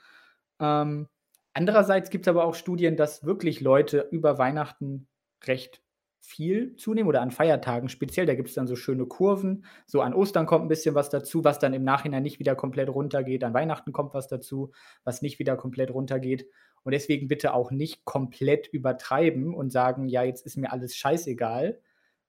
[0.59, 1.07] Ähm,
[1.53, 5.07] andererseits gibt es aber auch Studien, dass wirklich Leute über Weihnachten
[5.45, 5.81] recht
[6.21, 8.27] viel zunehmen oder an Feiertagen speziell.
[8.27, 9.65] Da gibt es dann so schöne Kurven.
[9.87, 12.89] So an Ostern kommt ein bisschen was dazu, was dann im Nachhinein nicht wieder komplett
[12.89, 13.43] runtergeht.
[13.43, 14.71] An Weihnachten kommt was dazu,
[15.03, 16.47] was nicht wieder komplett runtergeht.
[16.83, 21.81] Und deswegen bitte auch nicht komplett übertreiben und sagen, ja, jetzt ist mir alles scheißegal.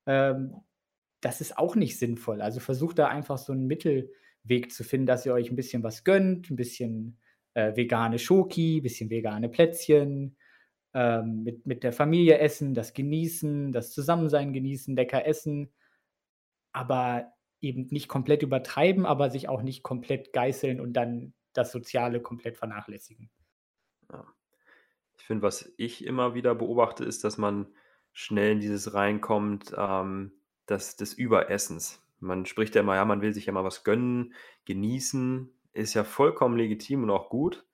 [0.06, 0.56] Ähm,
[1.20, 2.40] das ist auch nicht sinnvoll.
[2.40, 6.04] Also versucht da einfach so einen Mittelweg zu finden, dass ihr euch ein bisschen was
[6.04, 7.18] gönnt, ein bisschen
[7.54, 10.36] äh, vegane Schoki, ein bisschen vegane Plätzchen,
[10.94, 15.70] ähm, mit, mit der Familie essen, das Genießen, das Zusammensein genießen, lecker essen,
[16.72, 22.20] aber eben nicht komplett übertreiben, aber sich auch nicht komplett geißeln und dann das Soziale
[22.20, 23.30] komplett vernachlässigen.
[25.20, 27.66] Ich finde, was ich immer wieder beobachte, ist, dass man
[28.12, 30.32] schnell in dieses reinkommt, ähm,
[30.68, 32.02] des, des Überessens.
[32.20, 36.04] Man spricht ja immer, ja, man will sich ja mal was gönnen, genießen, ist ja
[36.04, 37.64] vollkommen legitim und auch gut.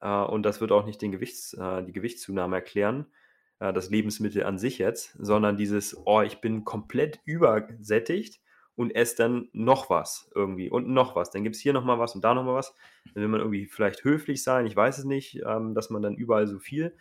[0.00, 3.06] Äh, und das wird auch nicht den Gewichts, äh, die Gewichtszunahme erklären,
[3.58, 8.40] äh, das Lebensmittel an sich jetzt, sondern dieses, oh, ich bin komplett übersättigt
[8.76, 11.30] und esse dann noch was irgendwie und noch was.
[11.30, 12.74] Dann gibt es hier nochmal was und da nochmal was.
[13.14, 16.14] Dann will man irgendwie vielleicht höflich sein, ich weiß es nicht, ähm, dass man dann
[16.14, 16.96] überall so viel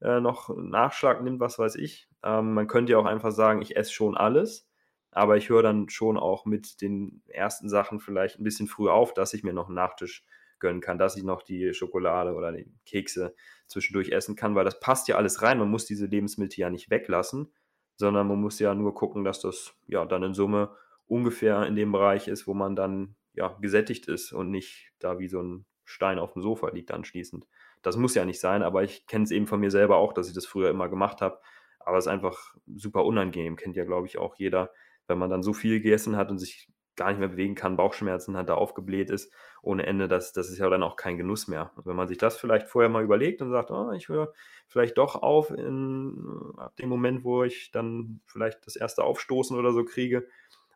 [0.00, 2.08] äh, noch Nachschlag nimmt, was weiß ich.
[2.24, 4.70] Ähm, man könnte ja auch einfach sagen, ich esse schon alles,
[5.10, 9.12] aber ich höre dann schon auch mit den ersten Sachen vielleicht ein bisschen früh auf,
[9.14, 10.24] dass ich mir noch einen Nachtisch
[10.58, 13.34] gönnen kann, dass ich noch die Schokolade oder die Kekse
[13.66, 15.58] zwischendurch essen kann, weil das passt ja alles rein.
[15.58, 17.52] Man muss diese Lebensmittel ja nicht weglassen,
[17.96, 20.74] sondern man muss ja nur gucken, dass das ja dann in Summe
[21.08, 25.28] ungefähr in dem Bereich ist, wo man dann ja gesättigt ist und nicht da wie
[25.28, 27.46] so ein Stein auf dem Sofa liegt anschließend.
[27.82, 30.28] Das muss ja nicht sein, aber ich kenne es eben von mir selber auch, dass
[30.28, 31.40] ich das früher immer gemacht habe.
[31.80, 34.70] Aber es ist einfach super unangenehm, kennt ja, glaube ich, auch jeder,
[35.06, 38.36] wenn man dann so viel gegessen hat und sich gar nicht mehr bewegen kann, Bauchschmerzen
[38.36, 39.32] hat, da aufgebläht ist
[39.62, 41.72] ohne Ende, das, das ist ja dann auch kein Genuss mehr.
[41.76, 44.32] Und wenn man sich das vielleicht vorher mal überlegt und sagt, oh, ich höre
[44.66, 49.72] vielleicht doch auf in, ab dem Moment, wo ich dann vielleicht das erste Aufstoßen oder
[49.72, 50.28] so kriege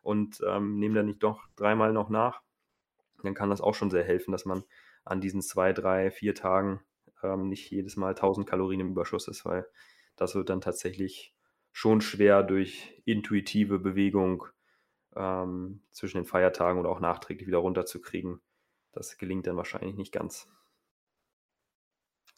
[0.03, 2.41] und ähm, nehme dann nicht doch dreimal noch nach,
[3.23, 4.63] dann kann das auch schon sehr helfen, dass man
[5.03, 6.81] an diesen zwei, drei, vier Tagen
[7.23, 9.65] ähm, nicht jedes Mal 1000 Kalorien im Überschuss ist, weil
[10.15, 11.33] das wird dann tatsächlich
[11.71, 14.45] schon schwer durch intuitive Bewegung
[15.15, 18.41] ähm, zwischen den Feiertagen oder auch nachträglich wieder runterzukriegen.
[18.91, 20.47] Das gelingt dann wahrscheinlich nicht ganz.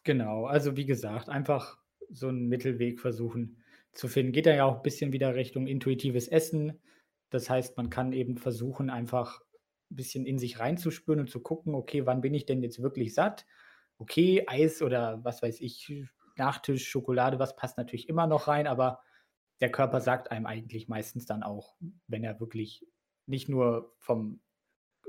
[0.03, 1.77] Genau, also wie gesagt, einfach
[2.09, 3.57] so einen Mittelweg versuchen
[3.91, 4.31] zu finden.
[4.31, 6.79] Geht ja auch ein bisschen wieder Richtung intuitives Essen.
[7.35, 9.41] Das heißt, man kann eben versuchen, einfach
[9.91, 13.13] ein bisschen in sich reinzuspüren und zu gucken, okay, wann bin ich denn jetzt wirklich
[13.13, 13.45] satt?
[13.97, 16.05] Okay, Eis oder was weiß ich,
[16.37, 19.01] Nachtisch, Schokolade, was passt natürlich immer noch rein, aber
[19.59, 21.75] der Körper sagt einem eigentlich meistens dann auch,
[22.07, 22.85] wenn er wirklich
[23.25, 24.39] nicht nur vom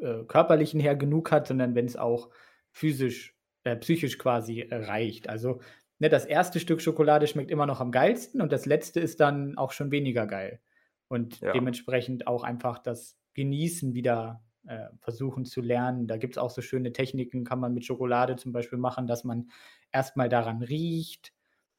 [0.00, 2.30] äh, körperlichen her genug hat, sondern wenn es auch
[2.72, 5.28] physisch, äh, psychisch quasi äh, reicht.
[5.28, 5.60] Also
[6.00, 9.56] ne, das erste Stück Schokolade schmeckt immer noch am geilsten und das letzte ist dann
[9.58, 10.60] auch schon weniger geil.
[11.08, 11.52] Und ja.
[11.52, 16.06] dementsprechend auch einfach das Genießen wieder äh, versuchen zu lernen.
[16.06, 19.24] Da gibt es auch so schöne Techniken, kann man mit Schokolade zum Beispiel machen, dass
[19.24, 19.50] man
[19.92, 21.32] erstmal daran riecht,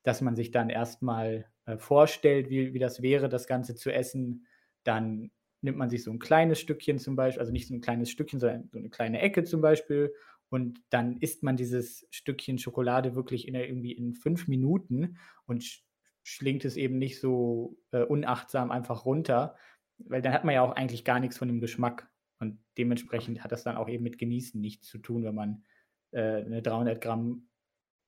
[0.04, 4.48] dass man sich dann erstmal äh, vorstellt, wie, wie das wäre, das Ganze zu essen.
[4.84, 8.10] Dann nimmt man sich so ein kleines Stückchen zum Beispiel, also nicht so ein kleines
[8.10, 10.14] Stückchen, sondern so eine kleine Ecke zum Beispiel.
[10.50, 15.84] Und dann isst man dieses Stückchen Schokolade wirklich in irgendwie in fünf Minuten und
[16.28, 19.56] schlingt es eben nicht so äh, unachtsam einfach runter,
[19.98, 22.10] weil dann hat man ja auch eigentlich gar nichts von dem Geschmack.
[22.40, 25.64] Und dementsprechend hat das dann auch eben mit Genießen nichts zu tun, wenn man
[26.12, 27.48] äh, eine 300 Gramm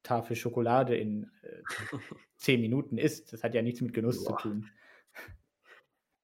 [0.04, 1.64] Tafel Schokolade in äh,
[2.36, 3.32] zehn Minuten isst.
[3.32, 4.38] Das hat ja nichts mit Genuss Boah.
[4.38, 4.70] zu tun.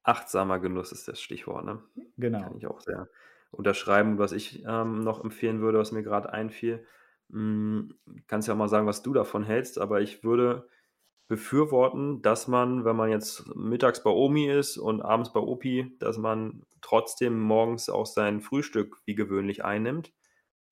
[0.04, 1.82] Achtsamer Genuss ist das Stichwort, ne?
[2.18, 2.42] Genau.
[2.42, 3.08] Kann ich auch sehr
[3.52, 4.18] unterschreiben.
[4.18, 6.86] Was ich ähm, noch empfehlen würde, was mir gerade einfiel,
[7.30, 7.94] mh,
[8.28, 10.68] kannst ja auch mal sagen, was du davon hältst, aber ich würde
[11.28, 16.18] befürworten, dass man, wenn man jetzt mittags bei Omi ist und abends bei Opi, dass
[16.18, 20.14] man trotzdem morgens auch sein Frühstück wie gewöhnlich einnimmt,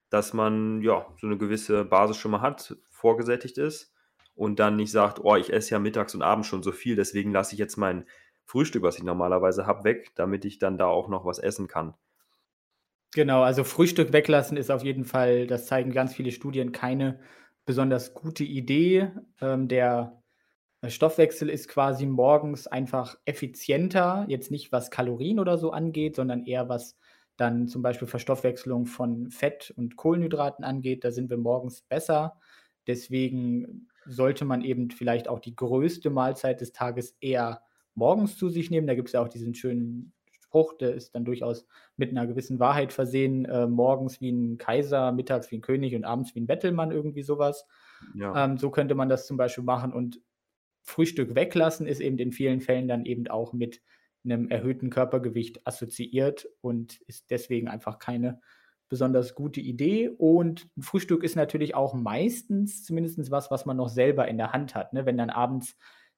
[0.09, 3.93] dass man ja so eine gewisse Basis schon mal hat, vorgesättigt ist
[4.35, 7.31] und dann nicht sagt, oh, ich esse ja mittags und abends schon so viel, deswegen
[7.31, 8.05] lasse ich jetzt mein
[8.45, 11.95] Frühstück, was ich normalerweise habe, weg, damit ich dann da auch noch was essen kann.
[13.15, 17.19] Genau, also Frühstück weglassen ist auf jeden Fall, das zeigen ganz viele Studien, keine
[17.65, 19.11] besonders gute Idee.
[19.39, 20.22] Ähm, der
[20.89, 26.69] Stoffwechsel ist quasi morgens einfach effizienter, jetzt nicht was Kalorien oder so angeht, sondern eher
[26.69, 26.97] was
[27.37, 31.03] dann zum Beispiel Verstoffwechselung von Fett und Kohlenhydraten angeht.
[31.03, 32.37] Da sind wir morgens besser.
[32.85, 37.61] Deswegen sollte man eben vielleicht auch die größte Mahlzeit des Tages eher
[37.95, 38.87] morgens zu sich nehmen.
[38.87, 41.65] Da gibt es ja auch diesen schönen Spruch, der ist dann durchaus
[41.95, 43.45] mit einer gewissen Wahrheit versehen.
[43.45, 47.23] Äh, morgens wie ein Kaiser, mittags wie ein König und abends wie ein Bettelmann, irgendwie
[47.23, 47.65] sowas.
[48.13, 48.45] Ja.
[48.45, 49.93] Ähm, so könnte man das zum Beispiel machen.
[49.93, 50.19] Und
[50.83, 53.81] Frühstück weglassen ist eben in vielen Fällen dann eben auch mit
[54.23, 58.39] einem erhöhten Körpergewicht assoziiert und ist deswegen einfach keine
[58.89, 60.09] besonders gute Idee.
[60.09, 64.53] Und ein Frühstück ist natürlich auch meistens zumindest was, was man noch selber in der
[64.53, 64.93] Hand hat.
[64.93, 65.05] Ne?
[65.05, 65.77] Wenn dann abends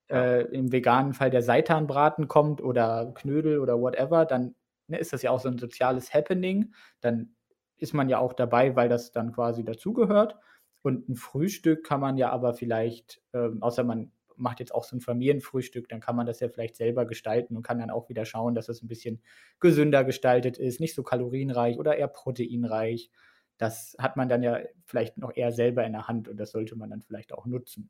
[0.09, 4.55] äh, im veganen Fall der Seitanbraten kommt oder Knödel oder whatever, dann
[4.87, 6.73] ne, ist das ja auch so ein soziales Happening.
[7.01, 7.35] Dann
[7.77, 10.37] ist man ja auch dabei, weil das dann quasi dazugehört.
[10.81, 14.95] Und ein Frühstück kann man ja aber vielleicht, äh, außer man macht jetzt auch so
[14.95, 18.25] ein Familienfrühstück, dann kann man das ja vielleicht selber gestalten und kann dann auch wieder
[18.25, 19.21] schauen, dass es ein bisschen
[19.59, 23.11] gesünder gestaltet ist, nicht so kalorienreich oder eher proteinreich.
[23.57, 26.75] Das hat man dann ja vielleicht noch eher selber in der Hand und das sollte
[26.75, 27.89] man dann vielleicht auch nutzen.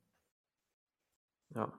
[1.54, 1.72] Ja,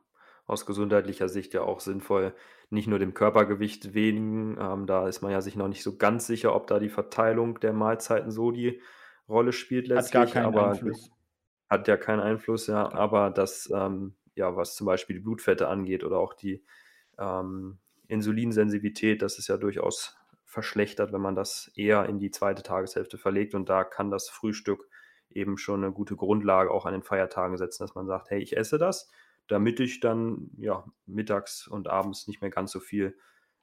[0.46, 2.34] aus gesundheitlicher Sicht ja auch sinnvoll,
[2.70, 4.58] nicht nur dem Körpergewicht wegen.
[4.60, 7.60] Ähm, da ist man ja sich noch nicht so ganz sicher, ob da die Verteilung
[7.60, 8.82] der Mahlzeiten so die
[9.28, 10.22] Rolle spielt letztlich.
[10.22, 11.12] Hat gar keinen aber Einfluss.
[11.70, 12.92] Hat ja keinen Einfluss, ja.
[12.94, 16.64] Aber das ähm, ja, was zum Beispiel die Blutfette angeht oder auch die
[17.18, 23.18] ähm, Insulinsensitivität, das ist ja durchaus verschlechtert, wenn man das eher in die zweite Tageshälfte
[23.18, 23.54] verlegt.
[23.54, 24.88] Und da kann das Frühstück
[25.30, 28.56] eben schon eine gute Grundlage auch an den Feiertagen setzen, dass man sagt, hey, ich
[28.56, 29.10] esse das,
[29.48, 33.18] damit ich dann ja mittags und abends nicht mehr ganz so viel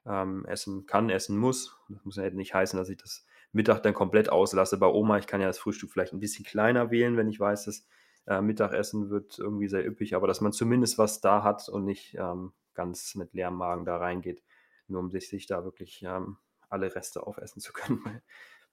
[0.07, 1.79] ähm, essen kann, essen muss.
[1.89, 4.79] Das muss ja nicht heißen, dass ich das Mittag dann komplett auslasse.
[4.79, 7.65] Bei Oma, ich kann ja das Frühstück vielleicht ein bisschen kleiner wählen, wenn ich weiß,
[7.65, 7.87] dass
[8.27, 12.15] äh, Mittagessen wird irgendwie sehr üppig, aber dass man zumindest was da hat und nicht
[12.19, 14.43] ähm, ganz mit leerem Magen da reingeht,
[14.89, 16.37] nur um sich, sich da wirklich ähm,
[16.69, 18.23] alle Reste aufessen zu können bei,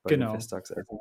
[0.04, 0.34] bei genau.
[0.34, 1.00] Festtagsessen.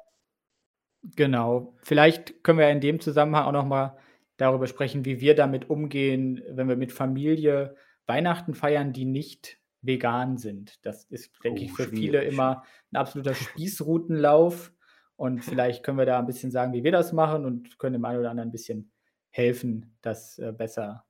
[1.17, 1.75] Genau.
[1.83, 3.97] Vielleicht können wir in dem Zusammenhang auch nochmal
[4.37, 7.77] darüber sprechen, wie wir damit umgehen, wenn wir mit Familie
[8.07, 10.85] Weihnachten feiern, die nicht vegan sind.
[10.85, 14.73] Das ist, denke oh, ich, für viele immer ein absoluter Spießrutenlauf.
[15.21, 18.07] Und vielleicht können wir da ein bisschen sagen, wie wir das machen und können dem
[18.07, 18.91] einen oder anderen ein bisschen
[19.29, 21.05] helfen, das äh, besser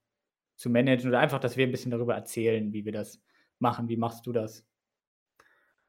[0.57, 3.23] zu managen oder einfach, dass wir ein bisschen darüber erzählen, wie wir das
[3.61, 3.89] machen.
[3.89, 4.67] Wie machst du das?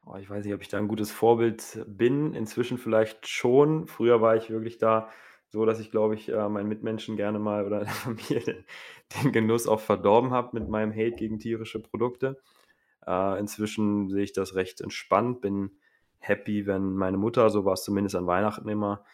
[0.06, 2.32] Oh, ich weiß nicht, ob ich da ein gutes Vorbild bin.
[2.34, 3.88] Inzwischen vielleicht schon.
[3.88, 5.10] Früher war ich wirklich da
[5.48, 8.64] so, dass ich, glaube ich, äh, meinen Mitmenschen gerne mal oder der Familie den,
[9.16, 12.40] den Genuss auch verdorben habe mit meinem Hate gegen tierische Produkte.
[13.04, 15.72] Äh, inzwischen sehe ich das recht entspannt, bin
[16.22, 19.04] happy, wenn meine Mutter, so war es zumindest an Weihnachten immer,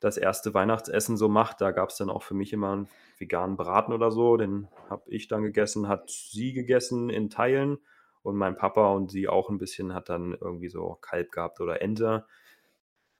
[0.00, 1.60] das erste Weihnachtsessen so macht.
[1.60, 2.88] Da gab es dann auch für mich immer einen
[3.18, 4.36] veganen Braten oder so.
[4.36, 7.78] Den habe ich dann gegessen, hat sie gegessen in Teilen
[8.22, 11.82] und mein Papa und sie auch ein bisschen hat dann irgendwie so Kalb gehabt oder
[11.82, 12.26] Ente.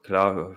[0.02, 0.56] Klar,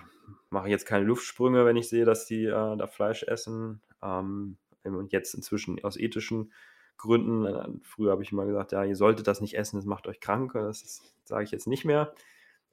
[0.50, 3.82] mache ich jetzt keine Luftsprünge, wenn ich sehe, dass die äh, da Fleisch essen.
[4.02, 6.52] Ähm, und jetzt inzwischen aus ethischen
[6.96, 7.46] Gründen.
[7.46, 10.20] Äh, früher habe ich immer gesagt, ja, ihr solltet das nicht essen, das macht euch
[10.20, 10.52] krank.
[10.54, 12.14] Das sage ich jetzt nicht mehr.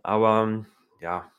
[0.04, 0.66] Aber
[1.00, 1.32] ja,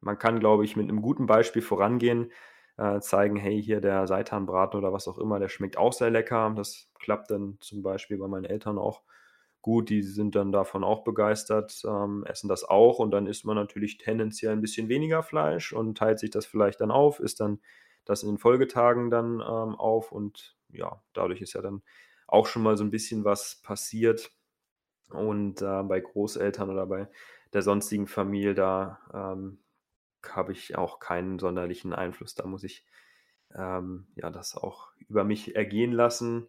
[0.00, 2.32] man kann, glaube ich, mit einem guten Beispiel vorangehen,
[2.78, 6.52] äh, zeigen, hey, hier der Seitanbraten oder was auch immer, der schmeckt auch sehr lecker.
[6.56, 9.02] Das klappt dann zum Beispiel bei meinen Eltern auch
[9.62, 9.90] gut.
[9.90, 13.98] Die sind dann davon auch begeistert, ähm, essen das auch und dann isst man natürlich
[13.98, 17.60] tendenziell ein bisschen weniger Fleisch und teilt sich das vielleicht dann auf, isst dann
[18.04, 21.82] das in den Folgetagen dann ähm, auf und ja, dadurch ist ja dann
[22.28, 24.32] auch schon mal so ein bisschen was passiert.
[25.10, 27.08] Und äh, bei Großeltern oder bei
[27.52, 29.58] der sonstigen Familie, da ähm,
[30.28, 32.34] habe ich auch keinen sonderlichen Einfluss.
[32.34, 32.84] Da muss ich
[33.54, 36.48] ähm, ja das auch über mich ergehen lassen.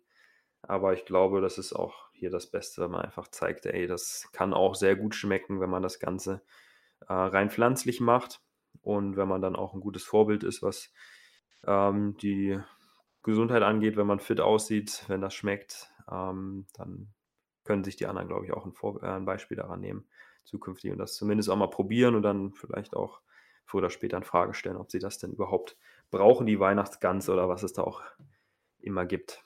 [0.63, 4.27] Aber ich glaube, das ist auch hier das Beste, wenn man einfach zeigt, ey, das
[4.33, 6.41] kann auch sehr gut schmecken, wenn man das Ganze
[7.07, 8.41] äh, rein pflanzlich macht.
[8.81, 10.91] Und wenn man dann auch ein gutes Vorbild ist, was
[11.65, 12.59] ähm, die
[13.23, 17.13] Gesundheit angeht, wenn man fit aussieht, wenn das schmeckt, ähm, dann
[17.65, 20.07] können sich die anderen, glaube ich, auch ein, Vor äh, ein Beispiel daran nehmen
[20.47, 23.21] zukünftig und das zumindest auch mal probieren und dann vielleicht auch
[23.65, 25.77] früher oder später in Frage stellen, ob sie das denn überhaupt
[26.09, 28.01] brauchen, die Weihnachtsgans oder was es da auch
[28.79, 29.43] immer gibt.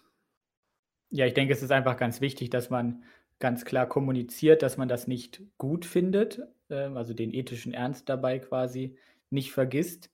[1.09, 3.03] Ja, ich denke, es ist einfach ganz wichtig, dass man
[3.39, 8.39] ganz klar kommuniziert, dass man das nicht gut findet, ähm, also den ethischen Ernst dabei
[8.39, 8.97] quasi
[9.29, 10.11] nicht vergisst,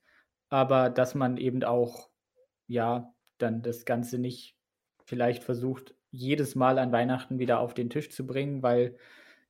[0.50, 2.10] aber dass man eben auch,
[2.68, 4.56] ja, dann das Ganze nicht
[5.06, 8.98] vielleicht versucht, jedes Mal an Weihnachten wieder auf den Tisch zu bringen, weil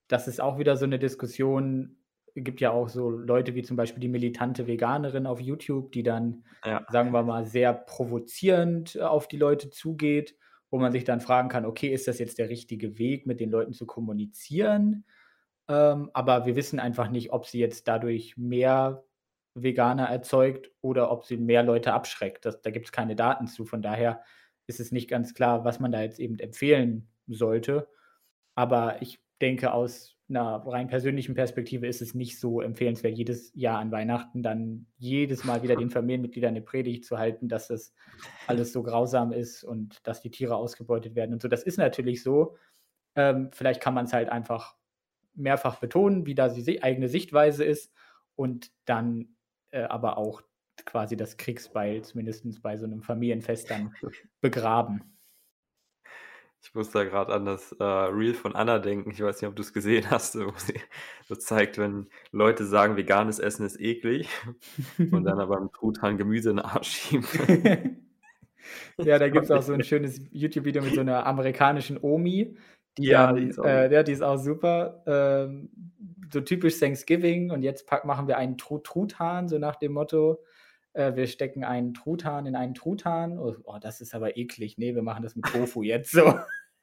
[0.08, 1.98] das ist auch wieder so eine Diskussion.
[2.36, 6.04] Es gibt ja auch so Leute wie zum Beispiel die militante Veganerin auf YouTube, die
[6.04, 6.86] dann, ja.
[6.90, 10.36] sagen wir mal, sehr provozierend auf die Leute zugeht.
[10.70, 13.50] wo man sich dann fragen kann, okay, ist das jetzt der richtige Weg, mit den
[13.50, 15.06] Leuten zu kommunizieren?
[15.70, 19.06] Ähm, aber wir wissen einfach nicht, ob sie jetzt dadurch mehr
[19.56, 22.46] Veganer erzeugt oder ob sie mehr Leute abschreckt.
[22.46, 23.66] Das, da gibt es keine Daten zu.
[23.66, 24.24] Von daher
[24.68, 27.88] ist es nicht ganz klar, was man da jetzt eben empfehlen sollte.
[28.56, 33.80] Aber ich denke, aus einer rein persönlichen Perspektive ist es nicht so empfehlenswert, jedes Jahr
[33.80, 37.94] an Weihnachten dann jedes Mal wieder den Familienmitgliedern eine Predigt zu halten, dass das
[38.46, 41.48] alles so grausam ist und dass die Tiere ausgebeutet werden und so.
[41.48, 42.58] Das ist natürlich so.
[43.16, 44.76] Ähm, vielleicht kann man es halt einfach
[45.34, 47.94] mehrfach betonen, wie da die eigene Sichtweise ist
[48.36, 49.36] und dann
[49.72, 50.42] äh, aber auch
[50.86, 53.94] quasi das Kriegsbeil, zumindest bei so einem Familienfest, dann
[54.42, 55.17] begraben.
[56.68, 59.12] Ich muss da gerade an das äh, Reel von Anna denken.
[59.12, 60.80] Ich weiß nicht, ob du es gesehen hast, wo sie
[61.26, 64.28] so zeigt, wenn Leute sagen, veganes Essen ist eklig
[64.98, 67.26] und dann aber im Truthahn Gemüse in den Arsch schieben.
[68.98, 72.58] ja, da gibt es auch so ein schönes YouTube-Video mit so einer amerikanischen Omi.
[72.98, 75.04] Die ja, dann, die ist auch, äh, ja, die ist auch super.
[75.08, 75.70] Ähm,
[76.34, 80.44] so typisch Thanksgiving und jetzt pack, machen wir einen Truthahn, so nach dem Motto,
[80.98, 83.38] äh, wir stecken einen Truthahn in einen Truthahn.
[83.38, 84.78] Oh, oh, das ist aber eklig.
[84.78, 86.34] Nee, wir machen das mit Tofu jetzt so.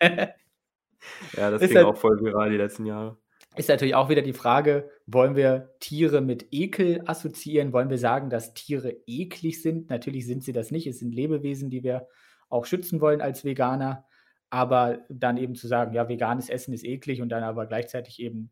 [1.37, 3.19] ja, das ist ging halt, auch voll viral die letzten Jahre.
[3.57, 7.73] Ist natürlich auch wieder die Frage, wollen wir Tiere mit Ekel assoziieren?
[7.73, 9.91] Wollen wir sagen, dass Tiere eklig sind?
[9.91, 10.87] Natürlich sind sie das nicht.
[10.89, 12.09] Es sind Lebewesen, die wir
[12.49, 14.07] auch schützen wollen als Veganer.
[14.51, 18.51] Aber dann eben zu sagen, ja, veganes Essen ist eklig und dann aber gleichzeitig eben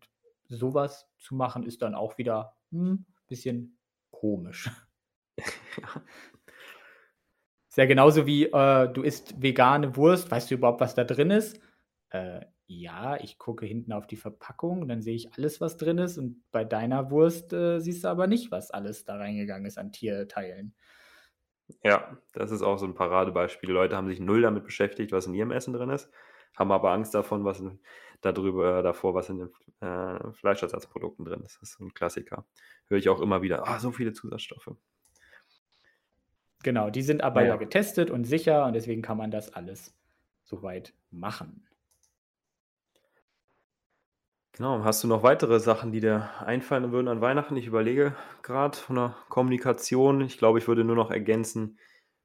[0.49, 3.79] sowas zu machen, ist dann auch wieder ein hm, bisschen
[4.11, 4.71] komisch.
[7.73, 10.31] Ist ja genauso wie äh, du isst vegane Wurst.
[10.31, 11.59] Weißt du überhaupt, was da drin ist?
[12.11, 15.97] Äh, ja, ich gucke hinten auf die Verpackung und dann sehe ich alles, was drin
[15.97, 16.19] ist.
[16.19, 19.91] Und bei deiner Wurst äh, siehst du aber nicht, was alles da reingegangen ist an
[19.91, 20.75] Tierteilen.
[21.83, 23.69] Ja, das ist auch so ein Paradebeispiel.
[23.69, 26.11] Die Leute haben sich null damit beschäftigt, was in ihrem Essen drin ist,
[26.55, 27.81] haben aber Angst davon, was in,
[28.21, 29.51] darüber, davor, was in den
[29.81, 31.59] äh, Fleischersatzprodukten drin ist.
[31.63, 32.45] Das ist ein Klassiker.
[32.89, 33.67] Höre ich auch immer wieder.
[33.67, 34.77] Ah, so viele Zusatzstoffe.
[36.63, 37.49] Genau, die sind aber ja.
[37.49, 39.95] ja getestet und sicher und deswegen kann man das alles
[40.45, 41.67] soweit machen.
[44.55, 47.57] Genau, hast du noch weitere Sachen, die dir einfallen würden an Weihnachten?
[47.57, 50.21] Ich überlege gerade von der Kommunikation.
[50.21, 51.79] Ich glaube, ich würde nur noch ergänzen,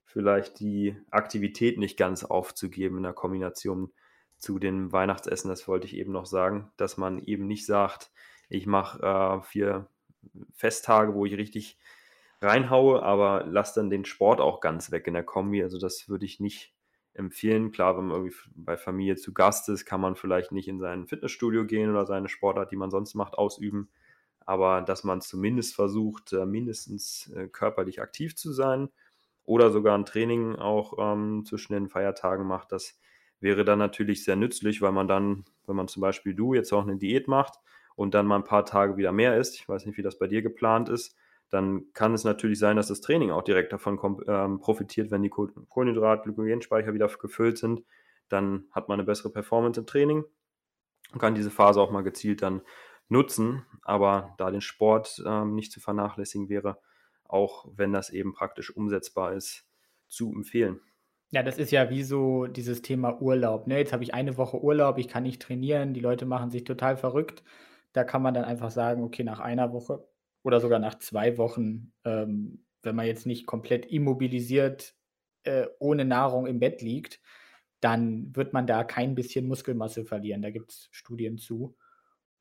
[0.03, 3.93] vielleicht die Aktivität nicht ganz aufzugeben in der Kombination
[4.37, 5.49] zu dem Weihnachtsessen.
[5.49, 8.11] Das wollte ich eben noch sagen, dass man eben nicht sagt,
[8.49, 9.87] ich mache äh, vier
[10.53, 11.77] Festtage, wo ich richtig
[12.41, 15.63] reinhaue, aber lass dann den Sport auch ganz weg in der Kombi.
[15.63, 16.73] Also das würde ich nicht
[17.13, 17.71] empfehlen.
[17.71, 21.07] Klar, wenn man irgendwie bei Familie zu Gast ist, kann man vielleicht nicht in sein
[21.07, 23.89] Fitnessstudio gehen oder seine Sportart, die man sonst macht, ausüben.
[24.45, 28.89] Aber dass man zumindest versucht, äh, mindestens äh, körperlich aktiv zu sein
[29.43, 32.99] oder sogar ein Training auch ähm, zwischen den Feiertagen macht, das
[33.39, 36.83] wäre dann natürlich sehr nützlich, weil man dann, wenn man zum Beispiel du jetzt auch
[36.83, 37.59] eine Diät macht
[37.95, 40.27] und dann mal ein paar Tage wieder mehr isst, ich weiß nicht, wie das bei
[40.27, 41.15] dir geplant ist,
[41.49, 45.29] dann kann es natürlich sein, dass das Training auch direkt davon ähm, profitiert, wenn die
[45.29, 47.83] Kohlenhydrat, Glykogenspeicher wieder gefüllt sind.
[48.27, 50.25] Dann hat man eine bessere Performance im Training
[51.13, 52.61] und kann diese Phase auch mal gezielt dann
[53.07, 53.65] nutzen.
[53.83, 56.79] Aber da den Sport ähm, nicht zu vernachlässigen wäre,
[57.23, 59.65] auch wenn das eben praktisch umsetzbar ist,
[60.07, 60.81] zu empfehlen.
[61.29, 63.67] Ja, das ist ja wie so dieses Thema Urlaub.
[63.67, 63.77] Ne?
[63.77, 66.95] Jetzt habe ich eine Woche Urlaub, ich kann nicht trainieren, die Leute machen sich total
[66.95, 67.43] verrückt.
[67.91, 70.07] Da kann man dann einfach sagen, okay, nach einer Woche
[70.43, 74.95] oder sogar nach zwei Wochen, ähm, wenn man jetzt nicht komplett immobilisiert
[75.43, 77.21] äh, ohne Nahrung im Bett liegt,
[77.79, 80.41] dann wird man da kein bisschen Muskelmasse verlieren.
[80.41, 81.75] Da gibt es Studien zu.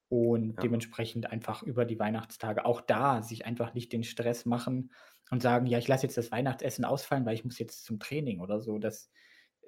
[0.09, 0.63] Und ja.
[0.63, 4.93] dementsprechend einfach über die Weihnachtstage auch da sich einfach nicht den Stress machen
[5.31, 8.41] und sagen, ja, ich lasse jetzt das Weihnachtsessen ausfallen, weil ich muss jetzt zum Training
[8.41, 8.79] oder so.
[8.79, 9.11] Das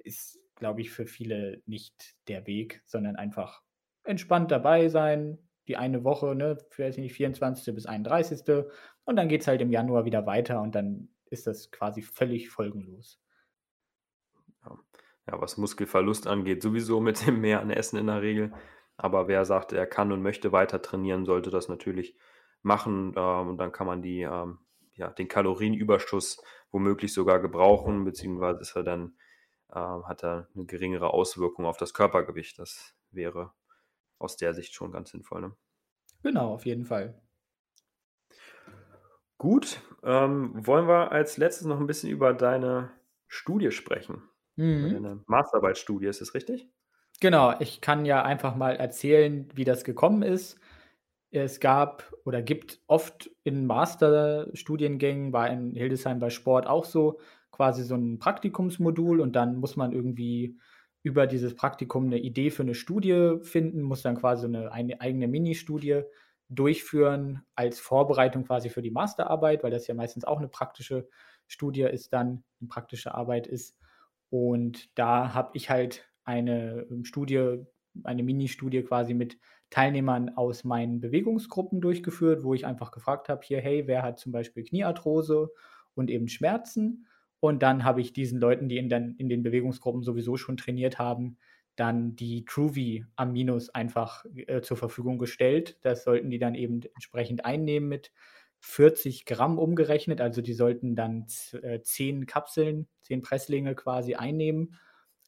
[0.05, 3.63] ist, glaube ich, für viele nicht der Weg, sondern einfach
[4.05, 7.75] entspannt dabei sein, die eine Woche, ne, vielleicht nicht 24.
[7.75, 8.65] bis 31.
[9.05, 12.49] Und dann geht es halt im Januar wieder weiter und dann ist das quasi völlig
[12.49, 13.21] folgenlos.
[14.65, 14.79] Ja.
[15.29, 18.53] ja, was Muskelverlust angeht, sowieso mit dem mehr an Essen in der Regel.
[18.97, 22.17] Aber wer sagt, er kann und möchte weiter trainieren, sollte das natürlich
[22.63, 23.15] machen.
[23.17, 24.59] Ähm, und dann kann man die, ähm,
[24.95, 29.17] ja, den Kalorienüberschuss womöglich sogar gebrauchen, beziehungsweise ist er dann,
[29.73, 32.59] ähm, hat er eine geringere Auswirkung auf das Körpergewicht.
[32.59, 33.53] Das wäre
[34.19, 35.41] aus der Sicht schon ganz sinnvoll.
[35.41, 35.57] Ne?
[36.23, 37.21] Genau, auf jeden Fall.
[39.39, 42.91] Gut, ähm, wollen wir als letztes noch ein bisschen über deine
[43.29, 44.23] Studie sprechen?
[44.57, 44.93] Mhm.
[44.93, 46.69] Deine Masterarbeitsstudie, ist das richtig?
[47.21, 50.59] Genau, ich kann ja einfach mal erzählen, wie das gekommen ist.
[51.31, 57.83] Es gab oder gibt oft in Masterstudiengängen, war in Hildesheim bei Sport auch so, quasi
[57.83, 60.59] so ein Praktikumsmodul und dann muss man irgendwie
[61.03, 65.29] über dieses Praktikum eine Idee für eine Studie finden, muss dann quasi eine, eine eigene
[65.29, 66.03] Mini-Studie
[66.49, 71.09] durchführen als Vorbereitung quasi für die Masterarbeit, weil das ja meistens auch eine praktische
[71.47, 73.77] Studie ist, dann eine praktische Arbeit ist.
[74.31, 77.65] Und da habe ich halt eine ähm, Studie,
[78.05, 79.39] eine Mini-Studie quasi mit
[79.71, 84.33] Teilnehmern aus meinen Bewegungsgruppen durchgeführt, wo ich einfach gefragt habe, hier, hey, wer hat zum
[84.33, 85.51] Beispiel Kniearthrose
[85.95, 87.07] und eben Schmerzen?
[87.41, 90.99] Und dann habe ich diesen Leuten, die in den, in den Bewegungsgruppen sowieso schon trainiert
[90.99, 91.39] haben,
[91.77, 95.79] dann die Truvy-Aminos einfach äh, zur Verfügung gestellt.
[95.83, 98.11] Das sollten die dann eben entsprechend einnehmen mit
[98.61, 100.21] 40 Gramm umgerechnet.
[100.21, 101.27] Also die sollten dann
[101.63, 104.75] äh, 10 Kapseln, 10 Presslinge quasi einnehmen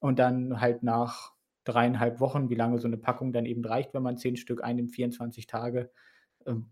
[0.01, 1.33] und dann halt nach
[1.65, 4.93] dreieinhalb Wochen, wie lange so eine Packung dann eben reicht, wenn man 10 Stück einnimmt,
[4.93, 5.91] 24 Tage,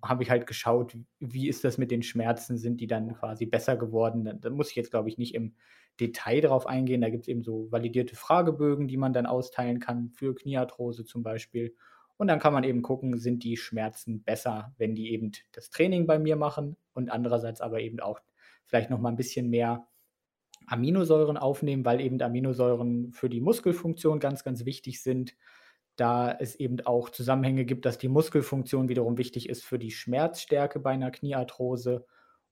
[0.02, 3.76] habe ich halt geschaut, wie ist das mit den Schmerzen, sind die dann quasi besser
[3.76, 4.24] geworden.
[4.24, 5.54] Da, da muss ich jetzt, glaube ich, nicht im
[6.00, 7.00] Detail drauf eingehen.
[7.00, 11.22] Da gibt es eben so validierte Fragebögen, die man dann austeilen kann für Kniearthrose zum
[11.22, 11.74] Beispiel.
[12.16, 16.06] Und dann kann man eben gucken, sind die Schmerzen besser, wenn die eben das Training
[16.06, 18.20] bei mir machen und andererseits aber eben auch
[18.66, 19.86] vielleicht noch mal ein bisschen mehr
[20.66, 25.36] Aminosäuren aufnehmen, weil eben Aminosäuren für die Muskelfunktion ganz, ganz wichtig sind
[25.98, 30.78] da es eben auch Zusammenhänge gibt, dass die Muskelfunktion wiederum wichtig ist für die Schmerzstärke
[30.78, 32.06] bei einer Kniearthrose.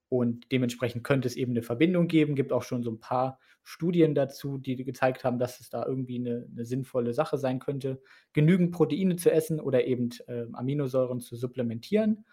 [0.08, 2.34] Und dementsprechend könnte es eben eine Verbindung geben.
[2.34, 6.18] Gibt auch schon so ein paar Studien dazu, die gezeigt haben, dass es da irgendwie
[6.18, 11.36] eine, eine sinnvolle Sache sein könnte, genügend Proteine zu essen oder eben äh, Aminosäuren zu
[11.36, 12.24] supplementieren.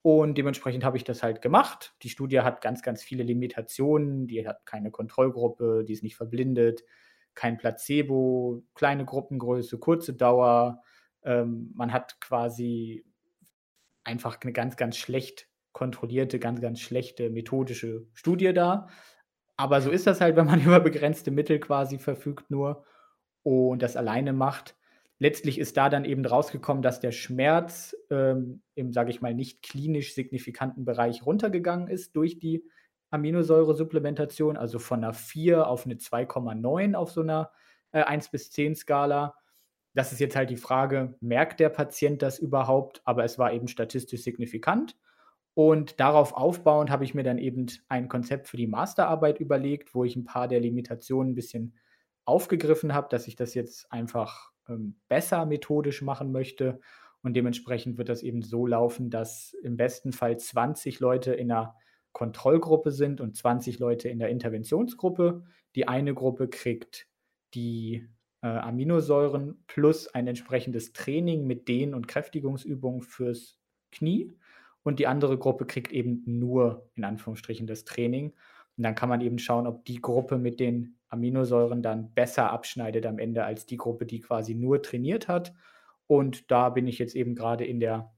[0.00, 1.94] Und dementsprechend habe ich das halt gemacht.
[2.02, 4.26] Die Studie hat ganz, ganz viele Limitationen.
[4.26, 6.84] Die hat keine Kontrollgruppe, die ist nicht verblindet
[7.34, 10.82] kein Placebo, kleine Gruppengröße, kurze Dauer.
[11.22, 13.04] Ähm, man hat quasi
[14.04, 18.88] einfach eine ganz, ganz schlecht kontrollierte, ganz, ganz schlechte methodische Studie da.
[19.56, 22.84] Aber so ist das halt, wenn man über begrenzte Mittel quasi verfügt nur
[23.42, 24.76] und das alleine macht.
[25.18, 29.62] Letztlich ist da dann eben rausgekommen, dass der Schmerz ähm, im, sage ich mal, nicht
[29.62, 32.64] klinisch signifikanten Bereich runtergegangen ist durch die
[33.14, 37.52] Aminosäuresupplementation, also von einer 4 auf eine 2,9 auf so einer
[37.92, 39.36] äh, 1 bis 10 Skala.
[39.94, 43.02] Das ist jetzt halt die Frage, merkt der Patient das überhaupt?
[43.04, 44.96] Aber es war eben statistisch signifikant.
[45.54, 50.02] Und darauf aufbauend habe ich mir dann eben ein Konzept für die Masterarbeit überlegt, wo
[50.02, 51.74] ich ein paar der Limitationen ein bisschen
[52.24, 56.80] aufgegriffen habe, dass ich das jetzt einfach ähm, besser methodisch machen möchte.
[57.22, 61.76] Und dementsprechend wird das eben so laufen, dass im besten Fall 20 Leute in einer
[62.14, 65.42] Kontrollgruppe sind und 20 Leute in der Interventionsgruppe.
[65.74, 67.08] Die eine Gruppe kriegt
[67.54, 68.08] die
[68.40, 73.58] äh, Aminosäuren plus ein entsprechendes Training mit Dehn- und Kräftigungsübungen fürs
[73.90, 74.32] Knie.
[74.84, 78.32] Und die andere Gruppe kriegt eben nur in Anführungsstrichen das Training.
[78.76, 83.06] Und dann kann man eben schauen, ob die Gruppe mit den Aminosäuren dann besser abschneidet
[83.06, 85.52] am Ende als die Gruppe, die quasi nur trainiert hat.
[86.06, 88.14] Und da bin ich jetzt eben gerade in der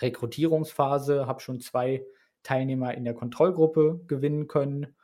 [0.00, 2.04] Rekrutierungsphase, habe schon zwei
[2.42, 4.94] Teilnehmer in der Kontrollgruppe gewinnen können.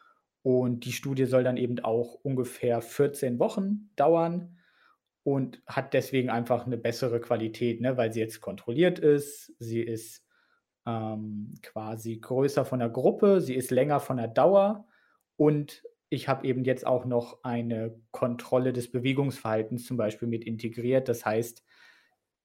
[0.43, 4.59] Und die Studie soll dann eben auch ungefähr 14 Wochen dauern
[5.25, 7.97] und hat deswegen einfach eine bessere Qualität, ne?
[7.97, 9.53] weil sie jetzt kontrolliert ist.
[9.59, 10.25] Sie ist
[10.87, 14.87] ähm, quasi größer von der Gruppe, sie ist länger von der Dauer
[15.37, 21.09] und ich habe eben jetzt auch noch eine Kontrolle des Bewegungsverhaltens zum Beispiel mit integriert.
[21.09, 21.63] Das heißt,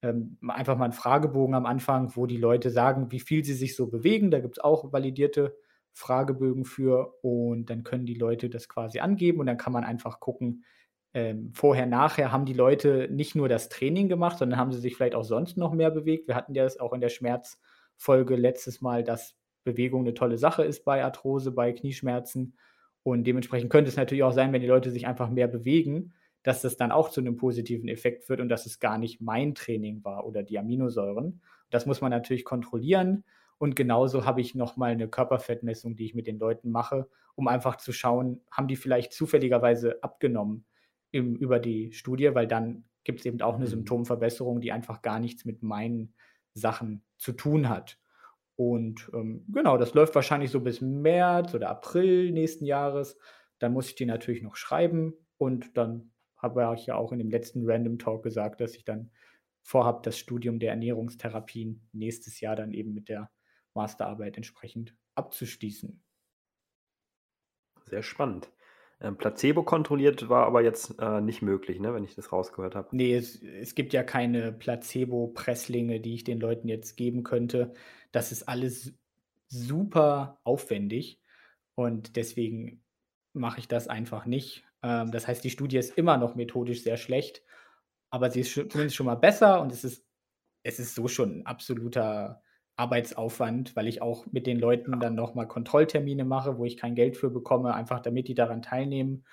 [0.03, 3.75] ähm, einfach mal einen Fragebogen am Anfang, wo die Leute sagen, wie viel sie sich
[3.75, 4.29] so bewegen.
[4.29, 5.55] Da gibt es auch validierte
[5.93, 10.19] Fragebögen für und dann können die Leute das quasi angeben und dann kann man einfach
[10.19, 10.65] gucken,
[11.13, 14.95] ähm, vorher, nachher haben die Leute nicht nur das Training gemacht, sondern haben sie sich
[14.95, 16.27] vielleicht auch sonst noch mehr bewegt.
[16.27, 20.63] Wir hatten ja das auch in der Schmerzfolge letztes Mal, dass Bewegung eine tolle Sache
[20.63, 22.57] ist bei Arthrose, bei Knieschmerzen.
[23.03, 26.13] Und dementsprechend könnte es natürlich auch sein, wenn die Leute sich einfach mehr bewegen,
[26.43, 29.55] dass das dann auch zu einem positiven Effekt führt und dass es gar nicht mein
[29.55, 31.41] Training war oder die Aminosäuren.
[31.69, 33.23] Das muss man natürlich kontrollieren.
[33.57, 37.77] Und genauso habe ich nochmal eine Körperfettmessung, die ich mit den Leuten mache, um einfach
[37.77, 40.65] zu schauen, haben die vielleicht zufälligerweise abgenommen
[41.11, 43.69] im, über die Studie, weil dann gibt es eben auch eine mhm.
[43.69, 46.13] Symptomverbesserung, die einfach gar nichts mit meinen
[46.53, 47.97] Sachen zu tun hat.
[48.55, 53.17] Und ähm, genau, das läuft wahrscheinlich so bis März oder April nächsten Jahres.
[53.59, 56.11] Dann muss ich die natürlich noch schreiben und dann
[56.43, 59.11] habe ich ja auch in dem letzten Random Talk gesagt, dass ich dann
[59.63, 63.31] vorhabe, das Studium der Ernährungstherapien nächstes Jahr dann eben mit der
[63.73, 66.03] Masterarbeit entsprechend abzuschließen.
[67.85, 68.51] Sehr spannend.
[69.01, 72.95] Ähm, Placebo kontrolliert war aber jetzt äh, nicht möglich, ne, wenn ich das rausgehört habe.
[72.95, 77.73] Nee, es, es gibt ja keine Placebo-Presslinge, die ich den Leuten jetzt geben könnte.
[78.11, 78.93] Das ist alles
[79.47, 81.19] super aufwendig
[81.75, 82.83] und deswegen
[83.33, 84.65] mache ich das einfach nicht.
[84.84, 87.43] Ähm, das heißt, die Studie ist immer noch methodisch sehr schlecht,
[88.11, 90.05] aber sie ist zumindest schon mal besser und es ist
[90.63, 92.41] es ist so schon 'n absoluter
[92.77, 96.95] Arbeitsaufwand, weil ich auch mit den Leuten dann noch mal Kontrolltermine mache, wo ich kein
[96.95, 99.25] Geld für bekomme, einfach damit die daran teilnehmen.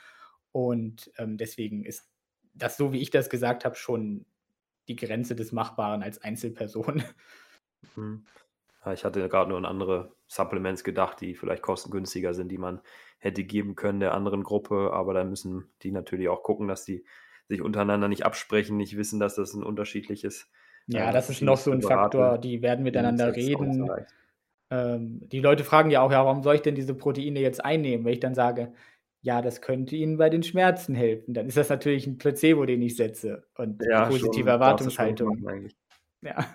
[0.52, 2.10] Und, ähm, deswegen ist
[2.54, 4.26] das, so wie ich das gesagt habe, schon
[4.88, 7.02] die Grenze des Machbaren als Einzelperson.
[7.96, 8.24] Mhm.
[8.84, 12.80] Ja, ich hatte grad nur an andere Supplements gedacht, die vielleicht kostengünstiger sind, die man
[13.20, 17.04] hätte geben können der anderen Gruppe, aber dann müssen die natürlich auch gucken, dass die
[17.48, 20.50] sich untereinander nicht absprechen, nicht wissen, dass das 'n unterschiedliches
[20.88, 23.90] Ja, äh, das ist noch so 'n Präparat Faktor, die werden miteinander reden.
[24.70, 28.04] Ähm, die Leute fragen ja auch: „Ja, warum soll ich denn diese Proteine jetzt einnehmen?“
[28.06, 28.74] Wenn ich dann sage:
[29.22, 32.82] „Ja, das könnte Ihnen bei den Schmerzen helfen“, dann ist das natürlich 'n Placebo, den
[32.82, 35.42] ich setze und Ja, positive schon Erwartungshaltung.
[35.42, 35.72] machen.
[36.22, 36.54] Ja.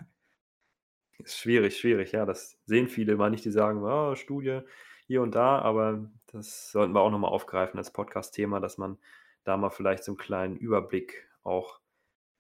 [1.20, 2.26] Ist schwierig, schwierig, ja.
[2.26, 4.62] Das sehen viele immer nicht, die sagen: „Ah, Studie
[5.08, 9.00] hier und da“, aber das sollten wir auch noch mal aufgreifen als Podcast-Thema, dass man
[9.44, 11.80] da mal vielleicht so 'n kleinen Überblick auch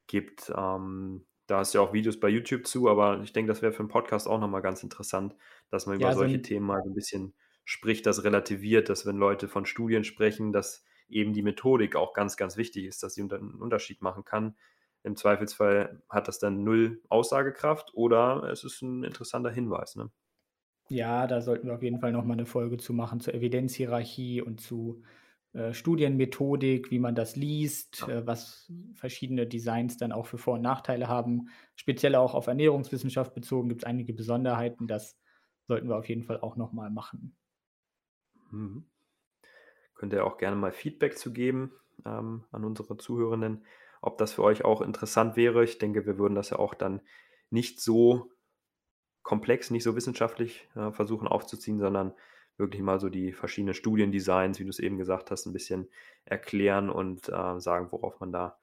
[0.07, 0.51] gibt.
[0.55, 3.73] Ähm, da hast du ja auch Videos bei YouTube zu, aber ich denke, das wäre
[3.73, 5.35] für 'n Podcast auch noch mal ganz interessant,
[5.69, 7.35] dass man über Ja, so solche 'n Themen mal so 'n bisschen
[7.65, 12.37] spricht, das relativiert, dass wenn Leute von Studien sprechen, dass eben die Methodik auch ganz,
[12.37, 14.57] ganz wichtig ist, dass sie 'n Un 'n Unterschied machen kann.
[15.03, 20.11] Im Zweifelsfall hat das dann 0 Aussagekraft oder es ist 'n interessanter Hinweis, ne?
[20.89, 24.41] Ja, da sollten wir auf jeden Fall noch mal 'ne Folge zu machen zur Evidenzhierarchie
[24.41, 25.01] und zu,
[25.53, 30.61] äh, Studienmethodik, wie man das liest, äh, was verschiedene Designs dann auch für Vor und
[30.61, 31.49] Nachteile haben.
[31.75, 34.85] Speziell auch auf Ernährungswissenschaft bezogen gibt's einige Besonderheiten.
[34.87, 35.17] Das
[35.67, 37.35] sollten wir auf jeden Fall auch noch mal machen.
[38.51, 38.85] Mhm.
[39.95, 41.73] Könnt ihr auch gerne mal Feedback zu geben,
[42.05, 43.65] ähm, an unsere Zuhörenden,
[44.01, 45.63] ob das für euch auch interessant wäre.
[45.63, 47.01] Ich denke, wir würden das ja auch dann
[47.49, 48.31] nicht so
[49.25, 52.15] komplex, nicht so wissenschaftlich, äh, versuchen aufzuziehen, sondern
[52.57, 55.89] wirklich mal so die verschiedenen Studiendesigns, wie du's eben gesagt hast, 'n bisschen
[56.25, 58.59] erklären und, äh, sagen, worauf man da,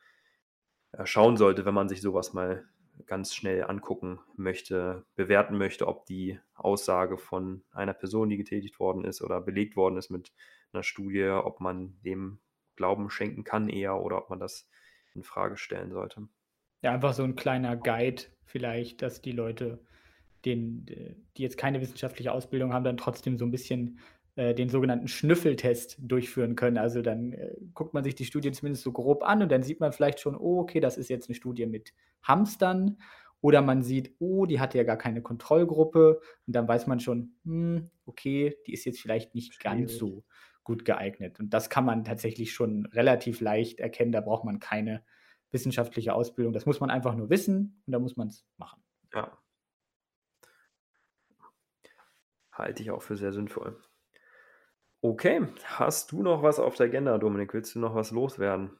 [0.93, 2.67] äh, schauen sollte, wenn man sich so was mal
[3.07, 9.05] ganz schnell angucken möchte, bewerten möchte, ob die Aussage von einer Person, die getätigt worden
[9.05, 10.33] ist oder belegt worden ist mit
[10.75, 12.41] 'ner Studie, ob man dem
[12.77, 14.71] Glauben schenken kann eher oder ob man das
[15.15, 16.29] infrage stellen sollte.
[16.85, 19.85] Ja, einfach so 'n kleiner Guide vielleicht, dass die Leute
[20.45, 20.87] den
[21.37, 23.99] die jetzt keine wissenschaftliche Ausbildung haben, dann trotzdem so 'n bisschen,
[24.37, 26.79] äh, den sogenannten Schnüffeltest durchführen können.
[26.79, 29.81] Also, dann, äh, guckt man sich die Studie zumindest so grob an und dann sieht
[29.81, 32.99] man vielleicht schon: „Oh, okay, das ist jetzt 'ne Studie mit Hamstern.“
[33.41, 37.35] Oder man sieht: „Oh, die hatte ja gar keine Kontrollgruppe.“ Und dann weiß man schon:
[37.45, 39.99] „Hm, okay, die ist jetzt vielleicht nicht ganz Schwierig.
[39.99, 40.25] so
[40.65, 44.13] gut geeignet.“ Und das kann man tatsächlich schon relativ leicht erkennen.
[44.13, 45.05] Da braucht man keine
[45.51, 46.53] wissenschaftliche Ausbildung.
[46.55, 48.83] Das muss man einfach nur wissen und dann muss man's machen.
[49.13, 49.43] Ja.
[52.53, 53.83] Halte ich auch für sehr sinnvoll.
[55.05, 57.55] Okay, hast du noch was auf der Agenda, Dominik?
[57.55, 58.71] Willst du noch was loswerden?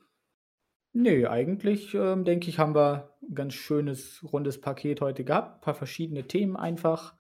[0.95, 5.63] Ne, eigentlich, ähm, denke ich, haben wir 'n ganz schönes rundes Paket heute gehabt.
[5.63, 7.15] Paar verschiedene Themen einfach.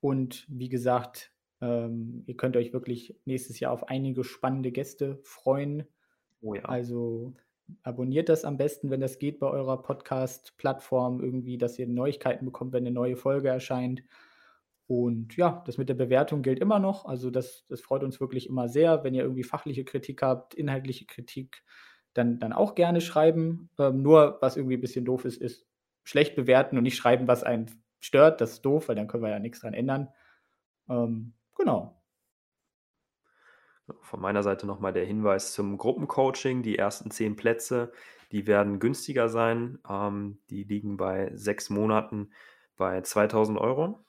[0.00, 5.86] Und wie gesagt, ähm, ihr könnt euch wirklich nächstes Jahr auf einige spannende Gäste freuen.
[6.42, 6.68] Oh ja.
[6.68, 7.34] Also,
[7.84, 12.72] abonniert das am besten, wenn das geht bei eurer Podcast-Plattform irgendwie, dass ihr Neuigkeiten bekommt,
[12.74, 14.04] wenn 'ne neue Folge erscheint.
[14.88, 17.06] Und ja, das mit der Bewertung gilt immer noch.
[17.06, 19.02] Also, das das freut uns wirklich immer sehr.
[19.04, 21.64] Wenn ihr irgendwie fachliche Kritik habt, inhaltliche Kritik,
[22.14, 23.70] dann dann auch gerne schreiben.
[23.78, 25.66] Ähm, nur was irgendwie bisschen doof ist, ist
[26.04, 27.70] schlecht bewerten und nicht schreiben, was einen
[28.00, 28.40] stört.
[28.40, 30.08] Das ist doof, weil dann können wir ja nix dran ändern.
[30.88, 32.02] Ähm, genau.
[34.00, 36.62] Von meiner Seite noch mal der Hinweis zum Gruppencoaching.
[36.62, 37.92] Die ersten 10 Plätze,
[38.32, 39.78] die werden günstiger sein.
[39.88, 42.30] Ähm, die liegen bei 6 Monaten
[42.76, 44.05] bei 2.000 €.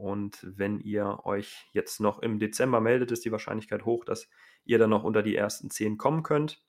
[0.00, 4.30] Und wenn ihr euch jetzt noch im Dezember meldet, ist die Wahrscheinlichkeit hoch, dass
[4.64, 6.64] ihr dann noch unter die ersten 10 kommen könnt.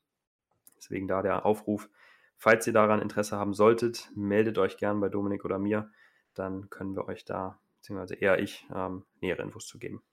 [0.76, 1.90] Deswegen da der Aufruf,
[2.36, 5.90] falls ihr daran Interesse haben solltet, meldet euch gern bei Dominik oder mir,
[6.34, 10.04] dann können wir euch da beziehungsweise eher ich, ähm, nähere Infos zu geben.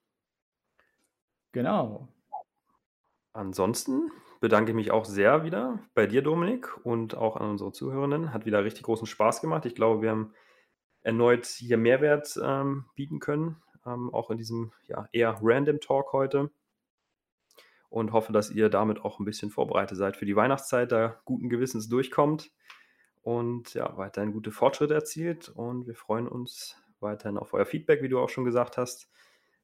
[1.51, 2.07] Genau.
[3.33, 8.33] Ansonsten bedanke ich mich auch sehr wieder bei dir, Dominik, und auch an unsere Zuhörenden.
[8.33, 9.67] Hat wieder richtig großen Spaß gemacht.
[9.67, 10.35] Ich glaube, wir haben
[11.09, 13.57] erneut hier Mehrwert, ähm, bieten können,
[13.87, 16.51] ähm, auch in diesem, ja, eher random Talk heute.
[17.91, 21.49] Und hoffe, dass ihr damit auch 'n bisschen vorbereitet seid für die Weihnachtszeit, da guten
[21.49, 22.51] Gewissens durchkommt
[23.23, 25.49] und ja, weiterhin gute Fortschritte erzielt.
[25.49, 29.11] Und wir freuen uns weiterhin auf euer Feedback, wie du auch schon gesagt hast.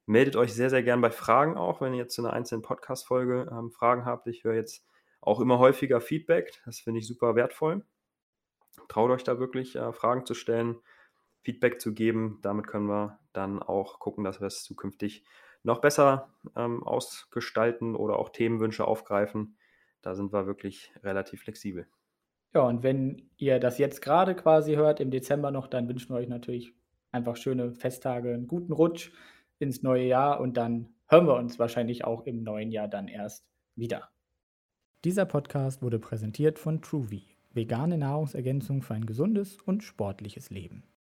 [0.07, 3.47] Meldet euch sehr, sehr gern bei Fragen auch, wenn ihr jetzt zu 'ner einzelnen Podcast-Folge,
[3.51, 4.25] ähm, Fragen habt.
[4.27, 4.85] Ich höre jetzt
[5.21, 6.61] auch immer häufiger Feedback.
[6.65, 7.85] Das finde ich super wertvoll.
[8.87, 10.77] Traut euch da wirklich, äh, Fragen zu stellen,
[11.45, 12.39] Feedback zu geben.
[12.41, 15.23] Damit können wir dann auch gucken, dass wir es zukünftig
[15.63, 19.57] noch besser, ähm, ausgestalten oder auch Themenwünsche aufgreifen.
[20.01, 21.87] da sind wir wirklich relativ flexibel.
[22.53, 26.19] Ja, und wenn ihr das jetzt gerade quasi hört, im Dezember noch, dann wünschen wir
[26.19, 26.73] euch natürlich
[27.11, 29.11] einfach schöne Festtage, einen guten Rutsch
[29.57, 33.47] ins neue Jahr und dann hören wir uns wahrscheinlich auch im neuen Jahr dann erst
[33.75, 34.09] wieder.
[35.03, 40.85] Dieser Podcast wurde präsentiert von TrueVie, vegane Nahrungsergänzung für ein gesundes und sportliches Leben.